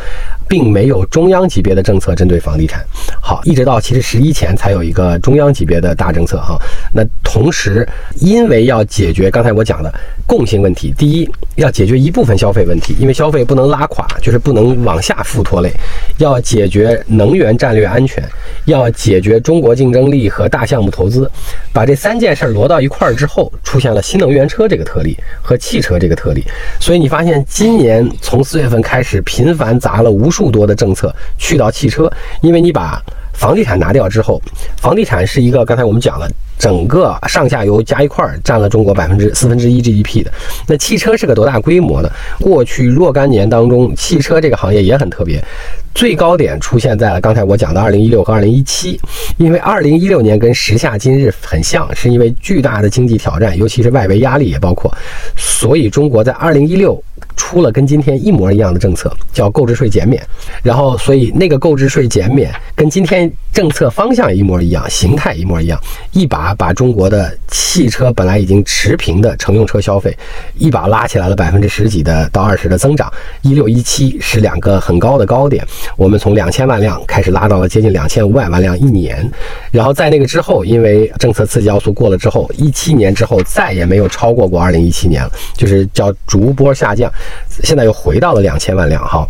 [0.47, 2.85] 并没有中央级别的政策针对房地产。
[3.19, 6.55] 好，一直到其实十一前才有一个中央级别的大政策哈。
[6.93, 7.87] 那同时，
[8.19, 9.91] 因为要解决刚才我讲的
[10.27, 15.73] 共性问题，第一要解决一部分消费问题，因为消费不能拉垮，就是不能往下负拖累，
[16.19, 18.23] 要解决能源战略安全，
[18.65, 21.27] 要解决中国竞争力和大项目投资，
[21.73, 25.06] 把这三件事摞到一块儿之后，出现了新能源车这个特例
[25.43, 26.43] 和汽车这个特例。
[26.79, 32.99] 所以你发现今年从四月份开始，频繁砸了无数多的政策去到汽车，因为你把。
[33.37, 34.41] 房地产拿掉之后，
[34.77, 36.27] 房地产是一个刚才我们讲了，
[36.57, 40.31] 整个上下游加一块儿占了中国百分之四分之一 GDP 的。
[40.67, 42.09] 那汽车是个多大规模呢？
[42.39, 45.39] 过去若干年当中，汽车这个行业也很特别，
[45.97, 48.99] 最高点出现在了刚才我讲的二零一六和二零一七，
[49.37, 54.95] 因为二零一六年跟时下今日很像，是因为巨大的经济挑战，尤其是外围压力也包括，
[55.35, 57.03] 所以中国在二零一六。
[57.35, 60.21] 出了跟今天一模一样的政策，叫购置税减免，
[60.63, 65.79] 然后所以那个购置税减免跟今天政策方向一模一样，形态一模一样，
[66.11, 70.15] 一把把中国的汽车本来已经持平的乘用车消费，
[70.57, 75.65] 一把拉起来了百分之十几的到二十的增长，一六一七是两个很高的高点，
[75.95, 79.29] 我们从两千万辆开始拉到了接近两千五百万辆一年，
[79.71, 87.11] 然后在那个之后，因为政策刺激要素过了之后，一七年之后再也没有超过过二零一七年了，就是叫逐波下降。
[87.63, 89.27] 现在又回到了两千万辆哈，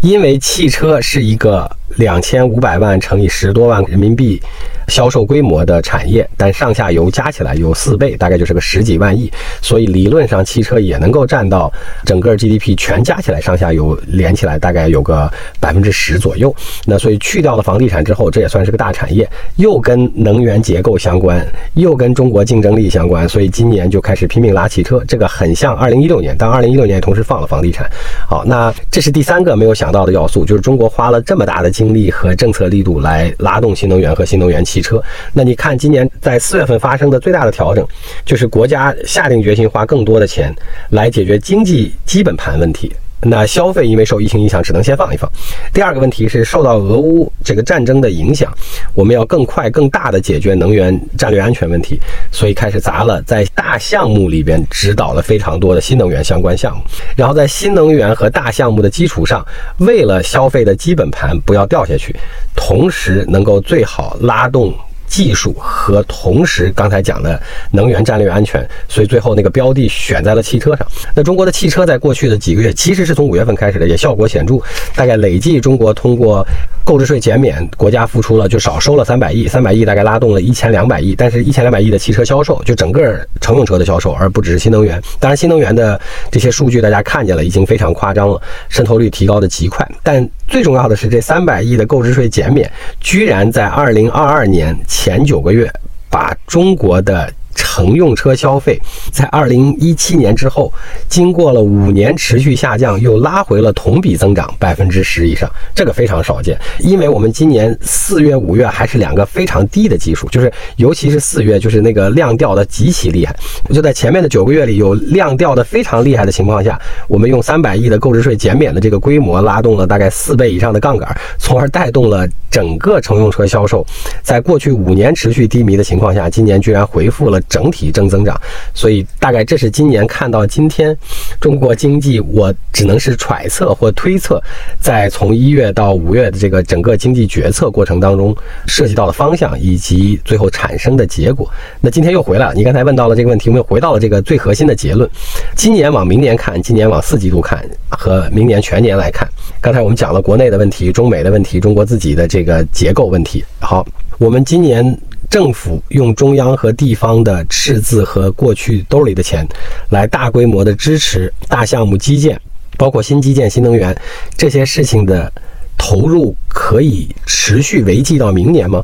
[0.00, 1.70] 因为汽车是一个。
[1.98, 4.40] 两千五百万乘以十多万人民币
[4.86, 9.30] 销售规模的产业，但上下游加起来有四倍，大概就是个十几万亿。
[9.60, 11.70] 所以理论上汽车也能够占到
[12.06, 15.30] 整个 GDP 全加起来上下游连起来大概有个
[15.60, 16.54] 百分之十左右。
[16.86, 21.44] 那所以去掉了房地产之后，这也算是个大产业，又跟能源结构相关，
[21.74, 23.28] 又跟中国竞争力相关。
[23.28, 27.86] 所以今年就开始拼命拉汽车，这个很像二零一六年，但二零一六年也同时放了房地产。
[28.26, 31.68] 好，那这是第三个没有想到的要素，就是中国花了这么大的。
[31.70, 35.02] 精力和政策力度来拉动新能源和新能源汽车。
[35.32, 37.86] 那你看，今年在四月份发生的最大的调整，
[38.24, 40.54] 就是国家下定决心花更多的钱
[40.90, 42.92] 来解决经济基本盘问题。
[43.22, 45.30] 那消费因为受疫情影响，只能先放一放。
[45.72, 48.52] 第二个问题是受到俄乌这个战争的影响，
[48.94, 52.00] 我们要更快、更大的解决能源战略安全问题，
[52.30, 56.82] 所以开始砸了，在大项目里边指导了非常多的新能源相关项目。
[57.16, 59.44] 然后在新能源和大项目的基础上，
[59.78, 62.14] 为了消费的基本盘不要掉下去，
[62.54, 64.72] 同时能够最好拉动。
[65.08, 67.40] 技术和同时刚才讲的
[67.70, 70.86] 能源战略安全，所以最后那个标的选在了汽车上。
[71.14, 74.56] 那中国的汽车在过去的几个月，其实是从五月份开始的，也效果显著。
[74.94, 76.46] 大概累计中国通过
[76.84, 81.14] 购置税减免，国家付出了就少收了三百亿，三百亿大概拉动了一千两百亿。
[81.14, 85.00] 但是，一千两百亿的汽车销售，就整个乘用车的销售，而不只是新能源。
[85.18, 86.00] 当然，新能源的
[86.30, 89.86] 这些数据大家看见了，已经非常夸张了，渗透率提高的极快。
[90.02, 92.68] 但最重要的是，这三百亿的购置税减免，
[93.00, 95.72] 居然在二零二二年前九个月，
[96.10, 97.32] 把中国的。
[97.78, 98.76] 乘用车消费
[99.12, 100.72] 在二零一七年之后，
[101.08, 106.58] 经过了五年持续下降，又拉回了同比增长百分之十以上，这个非常少见。
[106.80, 113.32] 因为我们今年四月、五月还是两个非常低的基数，就是尤其是四月，就是那个量掉的极其厉害。
[113.72, 116.76] 就在前面的九个月里有量掉的非常厉害的情况下，
[117.06, 123.86] 我们用三百亿的购置税减免的这个规模，拉动了大概四倍以上的杠杆，从而带动了整个乘用车销售。
[124.20, 127.40] 在过去五年持续低迷的情况下，今年居然回复了。
[127.42, 128.40] 整体正增长。
[128.74, 130.96] 所以大概这是今年看到今天
[131.40, 134.42] 中国经济，我只能是揣测或推测，
[134.80, 141.50] 在从一月到五月的这个整个经济决策过程当中涉及到的方向以及最后产生的结果。
[141.80, 145.08] 那今天又回来了，你刚才问到了这个问题，我们又回到了这个最核心的结论：
[145.56, 149.28] 今年往明年看，今年往四季度看和明年全年来看。
[149.60, 153.44] 刚才我们讲了国内的问题、中美的问题、中国自己的这个结构问题。
[153.60, 153.86] 好，
[154.18, 154.98] 我们今年
[155.30, 159.46] 政府用中央和地方的赤字和过去兜里的钱，
[159.90, 162.40] 来大规模的支持大项目基建，
[162.76, 163.96] 包括新基建、新能源
[164.36, 165.30] 这些事情的
[165.76, 168.82] 投入，可以持续维系到明年吗？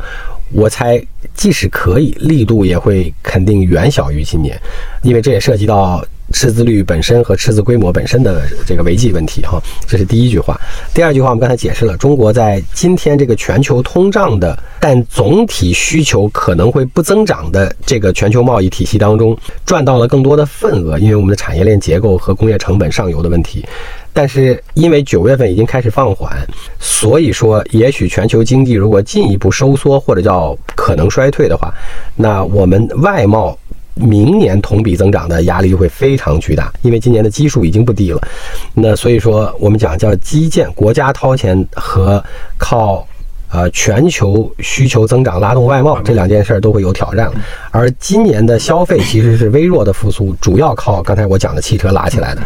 [0.53, 1.03] 我猜，
[1.35, 4.61] 即使可以，力度也会肯定远小于今年，
[5.03, 6.05] 因为这也涉及到。
[6.35, 10.61] 赤字率本身和赤字规模本身的这个违纪问题，哈，这是第一句话。
[10.93, 23.65] 第二句话，我们刚才解释了，中国在今天这个全球通胀的，但总体需求可能会不增长的这个全球贸易体系当中，赚到了更多的份额，因为我们的产业链结构和工业成本上游的问题。
[24.13, 26.37] 但是因为九月份已经开始放缓，
[26.81, 31.73] 所以说，也许全球经济如果进一步收缩或者叫可能衰退的话，
[32.17, 33.57] 那我们外贸。
[33.95, 38.21] 明年同比增长的压力就会非常巨大，因为今年的基数已经不低了。
[38.75, 42.23] 那所以说，我们讲叫基建，国家掏钱和
[42.59, 43.07] 靠。
[43.51, 47.35] 呃，全球需求增长拉动外贸这两件事儿都会有挑战了，
[47.75, 52.41] 而今年的消费其实是微弱的复苏，主要靠刚才我讲的汽车拉起来的。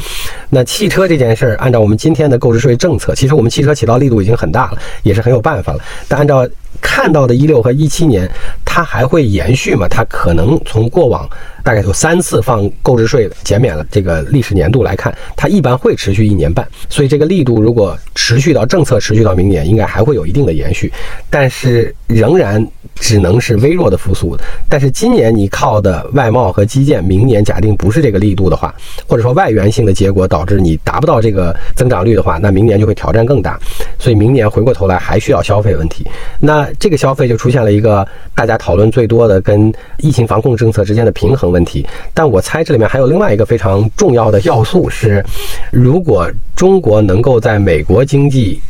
[0.49, 5.81] 那汽车这件事儿，按照我们今天的购置税政策，其实我们汽车起到力度已经很大了，也是很有办法了。
[6.09, 6.49] 但按照
[6.81, 8.27] 看到的一六和一七年，
[8.65, 9.87] 它还会延续吗？
[9.87, 11.29] 它可能从过往
[11.63, 16.67] 大概有三次放购置税减免了这个历史年度来看，它一般会持续一年半。
[16.89, 20.91] 所以这个力度如果持续到政策持续到明年，应该还会有一定的延续。
[21.29, 24.35] 但是仍然只能是微弱的复苏。
[24.69, 28.73] 但是今年年你靠的外贸和基建，明年假定不是这个力度的话，
[29.09, 33.59] 或者说外源性的结果导致你达不到这个增长率的话，那明年就会挑战更大。
[33.99, 36.07] 所以明年回过头来还需要消费问题。
[36.39, 41.85] 那这个消费就出现了一个大家讨论最多的跟疫情防控政策之间的平衡问题。
[42.15, 45.25] 但我猜这里面还有另外一个非常重要的要素是，
[45.73, 48.61] 如果中国能够在美国经济。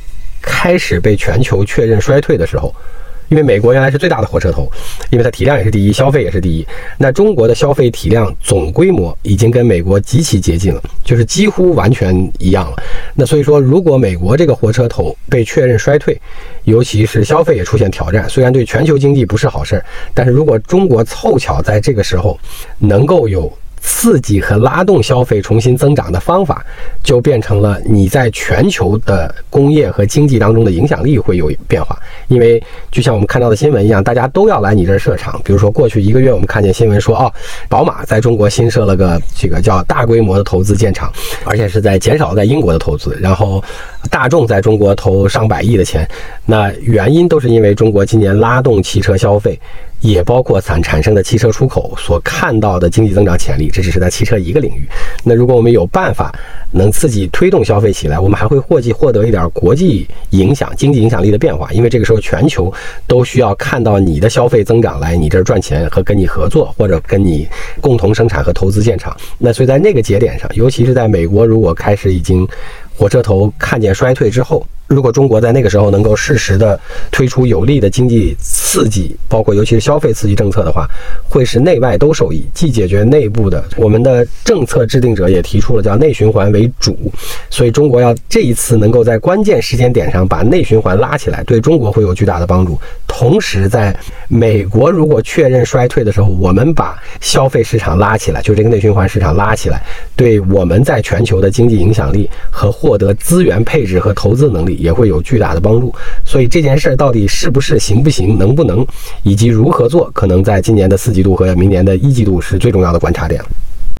[0.41, 2.73] 开始被全球确认衰退的时候，
[3.29, 4.71] 因为美国原来是最大的火车头，
[5.11, 6.67] 因为它体量也是第一，消费也是第一。
[6.97, 12.83] 那中国的消费体量总规模已经跟美国极其接近了，就是几乎完全一样了。
[13.15, 16.19] 那所以说，如果美国这个火车头被确认衰退，
[16.65, 22.39] 尤其是消费也出现挑战，虽然对全球经济不是好事儿，但是如果中国凑巧在这个时候
[22.79, 23.53] 能够有。
[23.81, 26.65] 刺激和拉动消费重新增长的方法，
[27.03, 31.99] 就变成了你在全球的工业和经济当中的影响力会有变化。
[32.29, 35.41] 因为就像我们看到的新闻一样，大家都要来你这儿设厂。
[35.45, 37.33] 比如说过去一个月，我们看见新闻说，哦，
[37.69, 41.13] 宝马在中国新设了个这个叫大规模的投资建厂，
[41.45, 43.17] 而且是在减少在英国的投资。
[43.21, 43.63] 然后
[44.11, 46.09] 大众在中国投上百亿的钱，
[46.45, 49.59] 那原因都是因为中国今年拉动汽车消费。
[50.01, 54.87] 也包括产产生的汽车出口所看到的经济增长潜力，这只是在汽车一个领域。
[55.25, 56.33] 那如果我们有办法
[56.73, 61.73] 能刺激推动消费起来，我们还会获计获得一点国际影响、经济影响力的变化。
[61.73, 62.73] 因为这个时候全球
[63.07, 67.49] 都需要看到你的消费增长来你这儿赚钱和跟你合作，或者跟你
[67.81, 69.17] 共同生产和投资建厂。
[69.39, 72.47] 那所以在那个节点上，尤其是在美国，如果开始已经
[72.97, 74.65] 火车头看见衰退之后。
[74.89, 76.79] 如果中国在那个时候能够适时的
[77.11, 80.89] 推出有力的经济刺激，包括尤其是消费刺激政策的话，
[81.29, 83.63] 会使内外都受益，既解决内部的。
[83.77, 86.97] 我们的政策制定者也提出了叫内循环为主，
[87.51, 92.81] 所以中国要这一次能够在关键时间点上把内循环拉起来，对中国会有巨大的帮助。
[93.07, 93.95] 同时，在
[94.29, 99.83] 美国如果确认衰退的时候，我们把消费市场拉起来，就这个内循环市场拉起来，
[100.17, 104.78] 对我们在全球的经济影响力和获得资源配置和投资能力。
[104.79, 108.87] 也会有巨大的帮助，所以这件事儿到底是不是行不行，能不能，
[109.23, 113.43] 以及如何做，可能在今年的四季度和明年的一季度是最重要的观察点。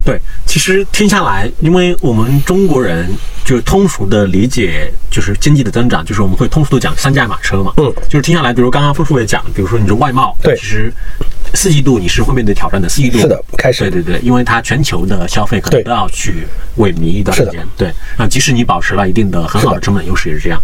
[0.05, 3.05] 对，其实听下来，因为我们中国人
[3.43, 7.73] 就是通俗的理解，就是经济的增长，就是我们会通俗的讲三驾马车嘛。
[7.77, 10.91] 嗯，就是听下来，比如刚刚付叔也讲，比如说你的外贸，对，其实。
[11.53, 13.19] 四季度你是会面对挑战的，四季度。
[13.19, 13.89] 是的，开始。
[13.89, 19.79] 对对对，因为它全球的消费可能都要去萎靡一段时间，对，那即使你保持了一定的很好的。
[19.79, 20.59] 成本优势也是这样。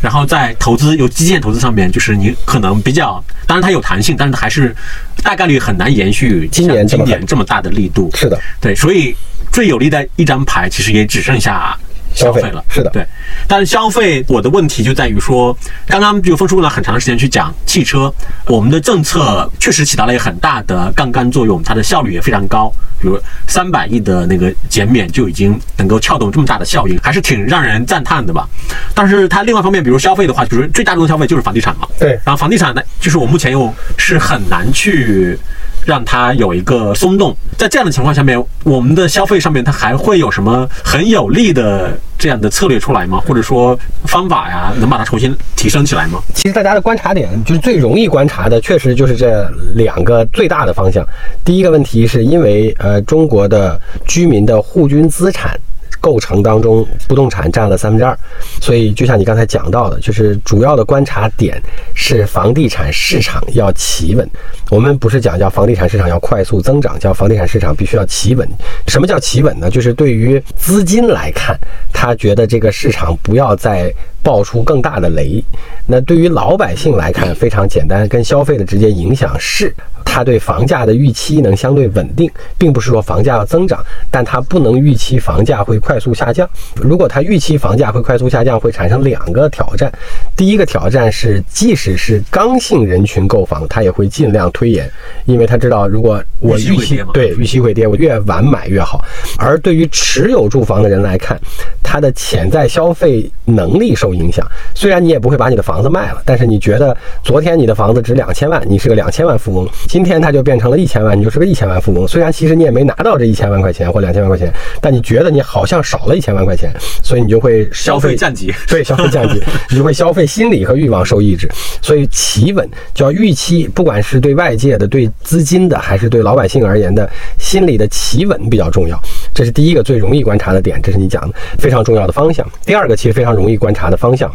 [0.00, 4.74] 然后在投资有基建投资上面，就是你可能比较，当然它有弹性，但是还是
[5.22, 7.60] 大概率很难延续今年今年这么大。
[7.60, 8.10] 的力度。
[8.14, 9.14] 是的，对，所以
[9.52, 11.78] 最有利的一张牌其实也只剩下
[12.14, 12.64] 消费了。
[12.68, 13.06] 是的，对。
[13.46, 15.56] 但是消费，我的问题就在于说，
[15.86, 18.12] 刚刚就分出了很长时间去讲汽车，
[18.46, 22.72] 我们的政策确实起到了一个很大的杠杆作用，它的效率也非常高。
[23.00, 28.46] 比如三百亿的那个减免就已经能够撬动这么大的效应，还是挺让人赞叹的吧。
[28.94, 31.88] 但是它另外一方面，比如消费的话，比如最大宗消费就是房地产嘛。
[31.98, 32.10] 对。
[32.24, 35.38] 然后房地产呢，就是我目前又是很难去。
[35.84, 43.20] 让它有一个松动，在这样的情况下面，我们的消费上面它还会有什么很有力的这样的策略出来吗？
[43.26, 46.20] 或者说方法呀，能把它重新提升起来吗？
[46.34, 51.04] 其实大家的观察点就是最容易观察的，确实就是这两个最大的方向。
[51.44, 55.58] 第一个问题是因为呃中国的居民的户均资产。
[56.00, 58.16] 构成当中，不动产占了三分之二，
[58.60, 61.60] 所以就像你刚才讲到的，就是主要的观察点
[61.94, 64.28] 是房地产市场要企稳。
[64.70, 68.48] 我们不是讲叫房地产市场要快速增长，叫房地产市场必须要企稳。
[68.88, 69.70] 什么叫企稳呢？
[69.70, 71.56] 就是对于资金来看，
[71.92, 73.92] 他觉得这个市场不要再
[74.22, 75.42] 爆出更大的雷。
[75.86, 79.74] 那对于老百姓来看，非常简单，跟消费的直接影响是。
[80.12, 83.80] 他对房价的预期能相对稳定，并不是说房价要增长，
[84.10, 86.48] 但他不能预期房价会快速下降。
[86.74, 89.90] 如果他预期房价会快速下降，会产生两个挑战。
[90.36, 94.90] 第一个挑战是，即使是刚性人群购房，他也会尽量推延，
[95.26, 99.04] 因为他知道，如果我预期对预期会跌，我越晚买越好。
[99.38, 101.40] 而对于持有住房的人来看，
[101.84, 104.44] 他的潜在消费能力受影响。
[104.74, 109.68] 虽然你也不会把你的房子卖了，但是你觉得昨天你的房子值两千万，你是个两千万富翁。
[109.86, 112.06] 今天它就变成了一千万，你就是个一千万富翁。
[112.06, 116.72] 虽然其实你也没拿到这一千万块钱或两千万块钱，但你觉得你好像少了一千万块钱，
[117.02, 118.52] 所以你就会消费降级。
[118.68, 119.40] 对，消费降级，
[119.70, 121.48] 你就会消费心理和欲望受抑制。
[121.82, 129.00] 所以企稳叫预期，不管是对外界的、对资金的，还是对老百姓而言的，心理的企稳比较重要。
[129.34, 132.46] 这是第一个最容易观察的点，这是你讲的非常重要的方向。
[132.64, 134.30] 第二个其实非常容易观察的方向。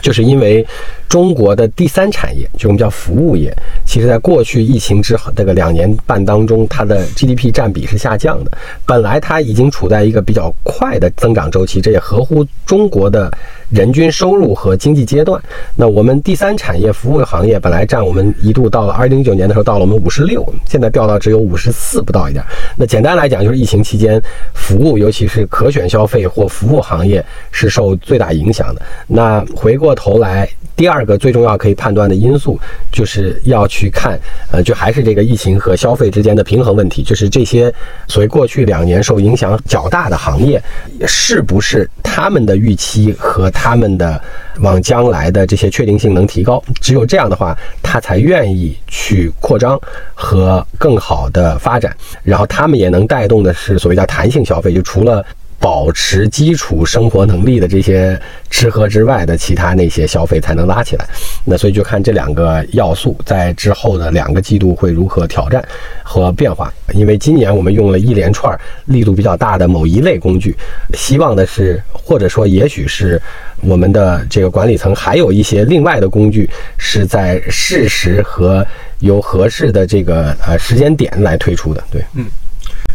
[0.00, 0.66] 就是因为
[1.08, 8.52] 中国的第三产业，就我们叫服务业，其实在过去疫情之后这个两年半当中，它的 GDP 占比是下降的。
[8.86, 13.30] 本来它已经处在一个比较快的增长周期，这也合乎中国的
[13.70, 15.40] 人均收入和经济阶段。
[15.76, 22.44] 那我们第三产业服务行业本来占我们一度到了二零一九年的时候到了我们五十六，现在掉到只有五十四不到一点。
[22.76, 24.20] 那简单来讲，就是疫情期间
[24.54, 28.82] 服务，尤其是可选消费或服务行业是受最大影响的。
[29.06, 29.94] 那回过。
[30.00, 30.48] 头来，
[30.80, 32.58] 第二个最重要可以判断的因素，
[32.90, 34.18] 就是要去看，
[34.50, 37.70] 呃，就还是这个疫情和消费之间的平衡问题，就是这些
[38.08, 40.58] 所谓过去两年受影响较大的行业，
[41.06, 44.18] 是不是他们的预期和他们的
[44.60, 46.64] 往将来的这些确定性能提高？
[46.80, 49.78] 只有这样的话，他才愿意去扩张
[50.14, 55.22] 和更好的发展，然后他们也能带动的是所谓叫弹性消费，就除了。
[55.60, 61.06] 保持基础生活能力的这些吃喝之外的其他那些消费才能拉起来，
[61.44, 65.62] 那所以就看这两个要素在之后的两个季度会如何挑战
[66.02, 66.72] 和变化。
[66.94, 70.56] 因为今年我们用了一连串力度比较大的某一类工具，
[70.94, 73.20] 希望的是或者说也许是
[73.60, 76.48] 我们的这个管理层还有一些另外的工具
[76.78, 78.66] 是在适时和
[79.00, 81.84] 有合适的这个呃时间点来推出的。
[81.90, 82.24] 对，嗯。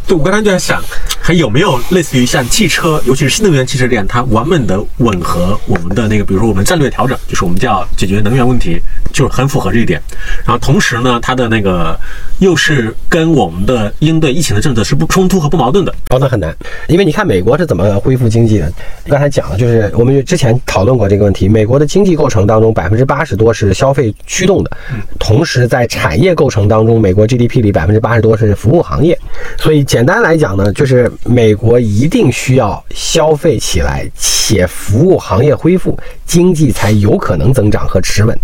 [0.07, 0.79] 对，我刚才就在想，
[1.19, 8.79] 还有没有类似于像汽车，尤其是新能源汽车这样，它完美的吻合我们的那个，比如说我们战略调整，就是我们叫解决能源问题，
[9.13, 10.01] 就是很符合这一点。
[10.45, 11.97] 然后同时呢，它的那个
[12.39, 15.91] 又是跟我们的应对疫情的政策是不冲突和不矛盾的。
[16.09, 16.55] 哦，那很难，
[16.87, 18.71] 因为你看美国是怎么恢复经济的？
[19.07, 24.71] 刚才讲了，就是我们之前讨论过这个问题，美国的经济构成当中百分之八十多是消费驱动的，
[25.17, 29.17] 同时在产业构成当中，美国 GDP 里百分之八十多是服务行业，
[29.57, 29.85] 所以。
[29.85, 38.37] 简单来讲呢，就是美国一定需要消费起来，且服务行业恢复，经济才有可能增长和持稳。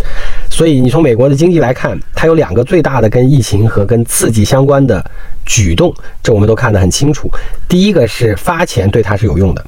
[0.52, 5.02] 所以你从美国的经济来看，它有两个最大的跟疫情和跟刺激相关的
[5.46, 5.92] 举动，
[6.22, 7.30] 这我们都看得很清楚。
[7.66, 9.64] 第一个是发钱对它是有用的。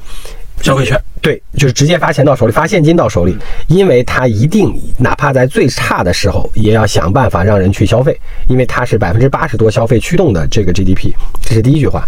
[0.61, 11.13] 消费券对，就是直接发钱到手里，发现金到手里，因为它一定哪怕在最差的时候，也要想办法让人去消费，因为它是百分之八十多消费驱动的这个 GDP。
[11.43, 12.07] 这是第一句话。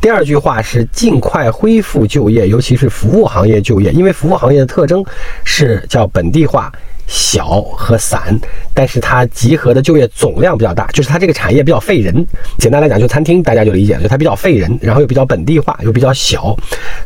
[0.00, 5.02] 第二句话是尽快恢复就业，尤其是服务行业就业，因为服务行业的特征
[5.44, 6.70] 是叫本地化。
[7.08, 8.38] 小和散，
[8.74, 12.24] 但是它集合的就业总量比较大，就是它这个产业比较费人。
[12.58, 16.54] 简单来讲，就餐厅大家就理解，就它比较费人，然后又比较本地化，又比较小。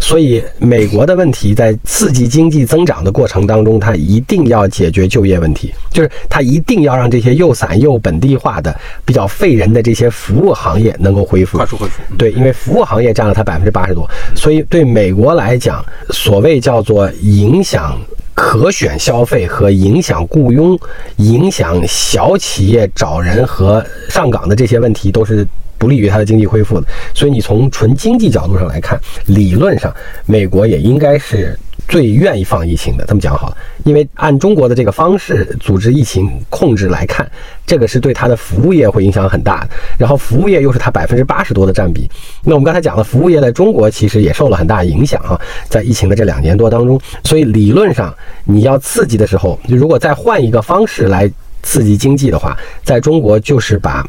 [0.01, 12.03] 所以美国的问题在刺激经济增长的过程当中，它一定要解决就业问题，就是它一定要让这些又散又本地化的、比较费人的这些服务行业能够恢复，快速恢复。
[12.19, 17.97] 对，因为服务行业占了它百分之八十多，所以对美国来讲，所谓叫做影响。
[18.45, 20.77] 可选消费和影响雇佣、
[21.19, 25.47] 影响小企业找人和上岗的这些问题，都是
[25.79, 26.87] 不利于它的经济恢复的。
[27.15, 29.95] 所以，你从纯经济角度上来看，理论上，
[30.27, 31.57] 美国也应该是。
[31.93, 37.31] 最愿意放疫情的，这么讲好了，因为按中国的这个方式组织疫情控制来看，
[37.67, 39.71] 这个是对它的服务业会影响很大的。
[39.99, 42.11] 然后服务业又是它百分之八十多的占比。
[42.45, 45.39] 那我们刚才讲了，服务业在中国其实也受了很大影响啊，
[45.69, 46.99] 在疫情的这两年多当中。
[47.25, 48.15] 所以理论上，
[48.45, 51.31] 你要刺激的时候，如果再换一个方式来
[51.63, 54.03] 刺激经济的话，在中国就是把。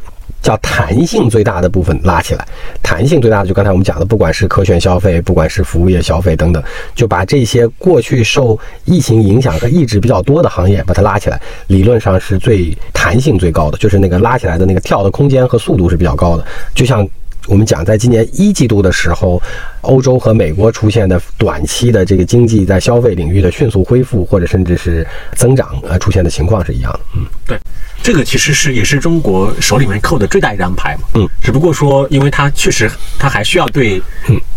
[0.44, 2.46] 叫弹性最大的部分拉起来，
[2.84, 6.62] 弹性最大的就刚才我们讲的，不管是可选消费，不管是服务业消费等等，
[6.94, 17.08] 就把这些过去受疫情影响和抑制比较多的行业把它拉起来，理论上是最弹性最高的，就是那个拉起来的那个跳的空间和速度是比较高的，就像。
[17.48, 19.42] 我们讲，在今年一季度的时候，
[19.82, 27.00] 欧洲和美国出现的短期的这个经济在消费领域的迅速恢复，或者甚至是增长，呃，出现的情况是一样的。
[27.16, 27.60] 嗯，对，
[28.02, 31.08] 这个其实是也是中国手里面扣的最大一张牌嘛。
[31.16, 32.90] 嗯，只不过说，因为它确实
[33.20, 34.02] 它还需要对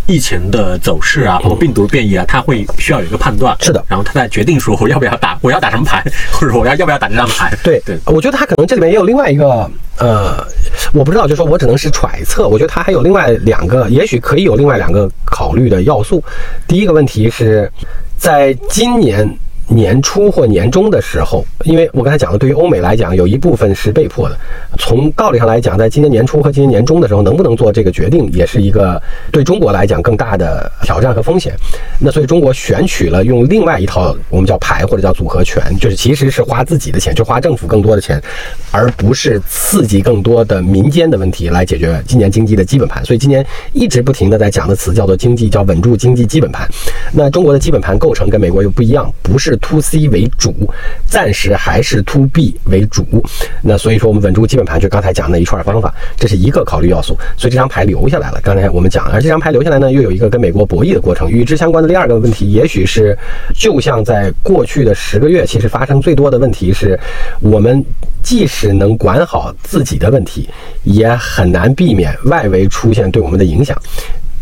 [0.06, 3.56] 疫情的走势啊，包括病毒变异啊，它会需要有一个判断。
[3.60, 7.52] 是的，然后他在决定说我要不要打， 我要打什么牌， 或者我要要不要打这张牌。
[7.62, 9.70] 对对，我觉得他可能这里面也有另外一个。
[9.98, 10.46] 呃，
[10.92, 12.46] 我不知道，就说我只能是揣测。
[12.46, 16.22] 我觉得他还有另外两个，也许可以有另外两个考虑的要素。
[16.68, 17.70] 第一个问题是，
[18.18, 19.26] 在今年。
[19.68, 24.38] 年初或年终的时候，因为我刚才讲了，对于欧美来讲，有一部分是被迫的。
[24.78, 29.00] 从道理上来讲，在今年年初和今年年中的时候，能不能做这个决定，也是一个
[29.32, 31.52] 对中国来讲更大的挑战和风险。
[31.98, 38.22] 那所以中国选取了用另外一套我们叫牌或者叫组合拳，就是其实是花自己的钱，就花政府更多的钱，
[38.70, 43.04] 而不是刺激更多的民间的问题来解决今年经济的基本盘。
[43.04, 46.68] 所以今年一直不停的在讲的词叫做经济，叫稳住经济基本盘。
[47.12, 49.55] 那中国的基本盘构成跟美国又不一样，不是。
[49.56, 50.54] To C 为主，
[51.06, 53.04] 暂时还是 to B 为主。
[53.62, 57.16] 那所以说，我们稳住基本盘，就刚才讲那一串方法，这是一个考虑要素。
[57.36, 58.40] 所以这张牌留下来了。
[58.42, 61.30] 刚才我们讲，而这张牌留下来呢，又有一个跟美国博弈的过程。
[61.30, 63.16] 与之相关的第二个问题，也许是，
[63.54, 66.98] 就像在过去的十个月，其实发生最多的问题是，
[67.40, 67.84] 我们
[68.22, 70.48] 即使能管好自己的问题，
[70.84, 73.76] 也很难避免外围出现对我们的影响。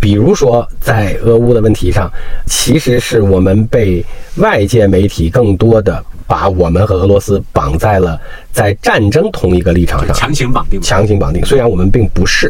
[0.04, 2.10] 比如说，在俄乌的问题上，
[2.46, 4.04] 其实是我们被
[4.36, 8.20] 外界媒体更多的把我们和俄罗斯绑在了。
[8.54, 11.44] 在战争同一个立场上强行绑定，强行绑定。
[11.44, 12.48] 虽然我们并不是，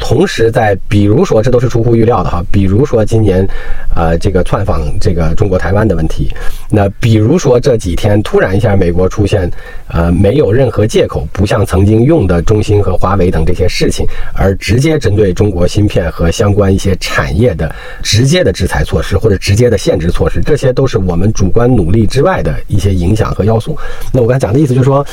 [0.00, 2.44] 同时在比如说，这都是出乎预料的哈。
[2.50, 3.46] 比如说今年，
[3.94, 6.28] 呃，这个窜访这个中国台湾的问题，
[6.68, 9.48] 那比如说这几天突然一下美国出现，
[9.86, 14.04] 呃，没有任何借口，不像曾经用的中兴和华为等这些事情，
[14.34, 17.72] 而直接针对中国芯片和相关一些产业的
[18.02, 23.78] 直接的制裁措施或者直接的限制措施，这些都是我们主观努力之外的一些影响和要素。
[24.12, 25.06] 那我刚才讲的意思就是说。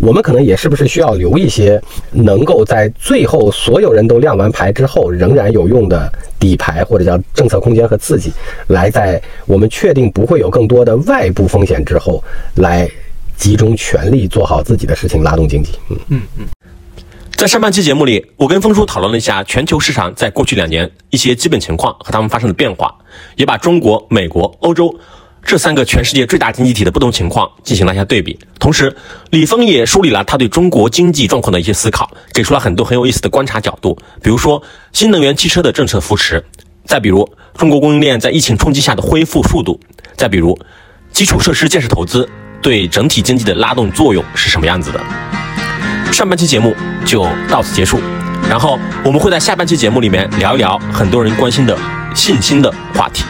[0.00, 1.80] 我们可能也是不是需要留一些
[2.10, 8.32] 能够在最后所有人都亮完牌之后仍然有用的底牌，或者叫政策空间和刺激，
[8.66, 12.22] 来在我们确定不会有更多的外部风险之后，
[12.56, 12.90] 来
[13.36, 15.70] 集中全力做好自己的事情，拉动经济。
[15.90, 16.44] 嗯嗯嗯。
[17.36, 22.92] 在上半期节目里，我跟峰叔讨论了一下全球市场在过去两年一些基本情况和他们发生的变化，
[23.36, 24.92] 也把中国、美国、欧洲。
[25.44, 28.94] 这三个全世界最大经济体的不同情况进行了一下对比，同时
[29.30, 36.42] 李峰也梳理了他对中国经济状况的一些思考，给出了很多很有意思的观察角度，比如说新能源汽车的政策扶持，
[36.86, 39.78] 再比如中国供应链在疫情冲击下的恢复速度，
[40.16, 40.58] 再比如
[41.12, 42.28] 基础设施建设投资
[42.62, 45.00] 对整体经济的拉动作用是什么样子的。
[46.10, 46.74] 上半期节目
[47.04, 48.00] 就到此结束，
[48.48, 51.76] 然后我们会在下半期节目里面聊一聊很多人关心的
[52.14, 53.24] 信心的话题。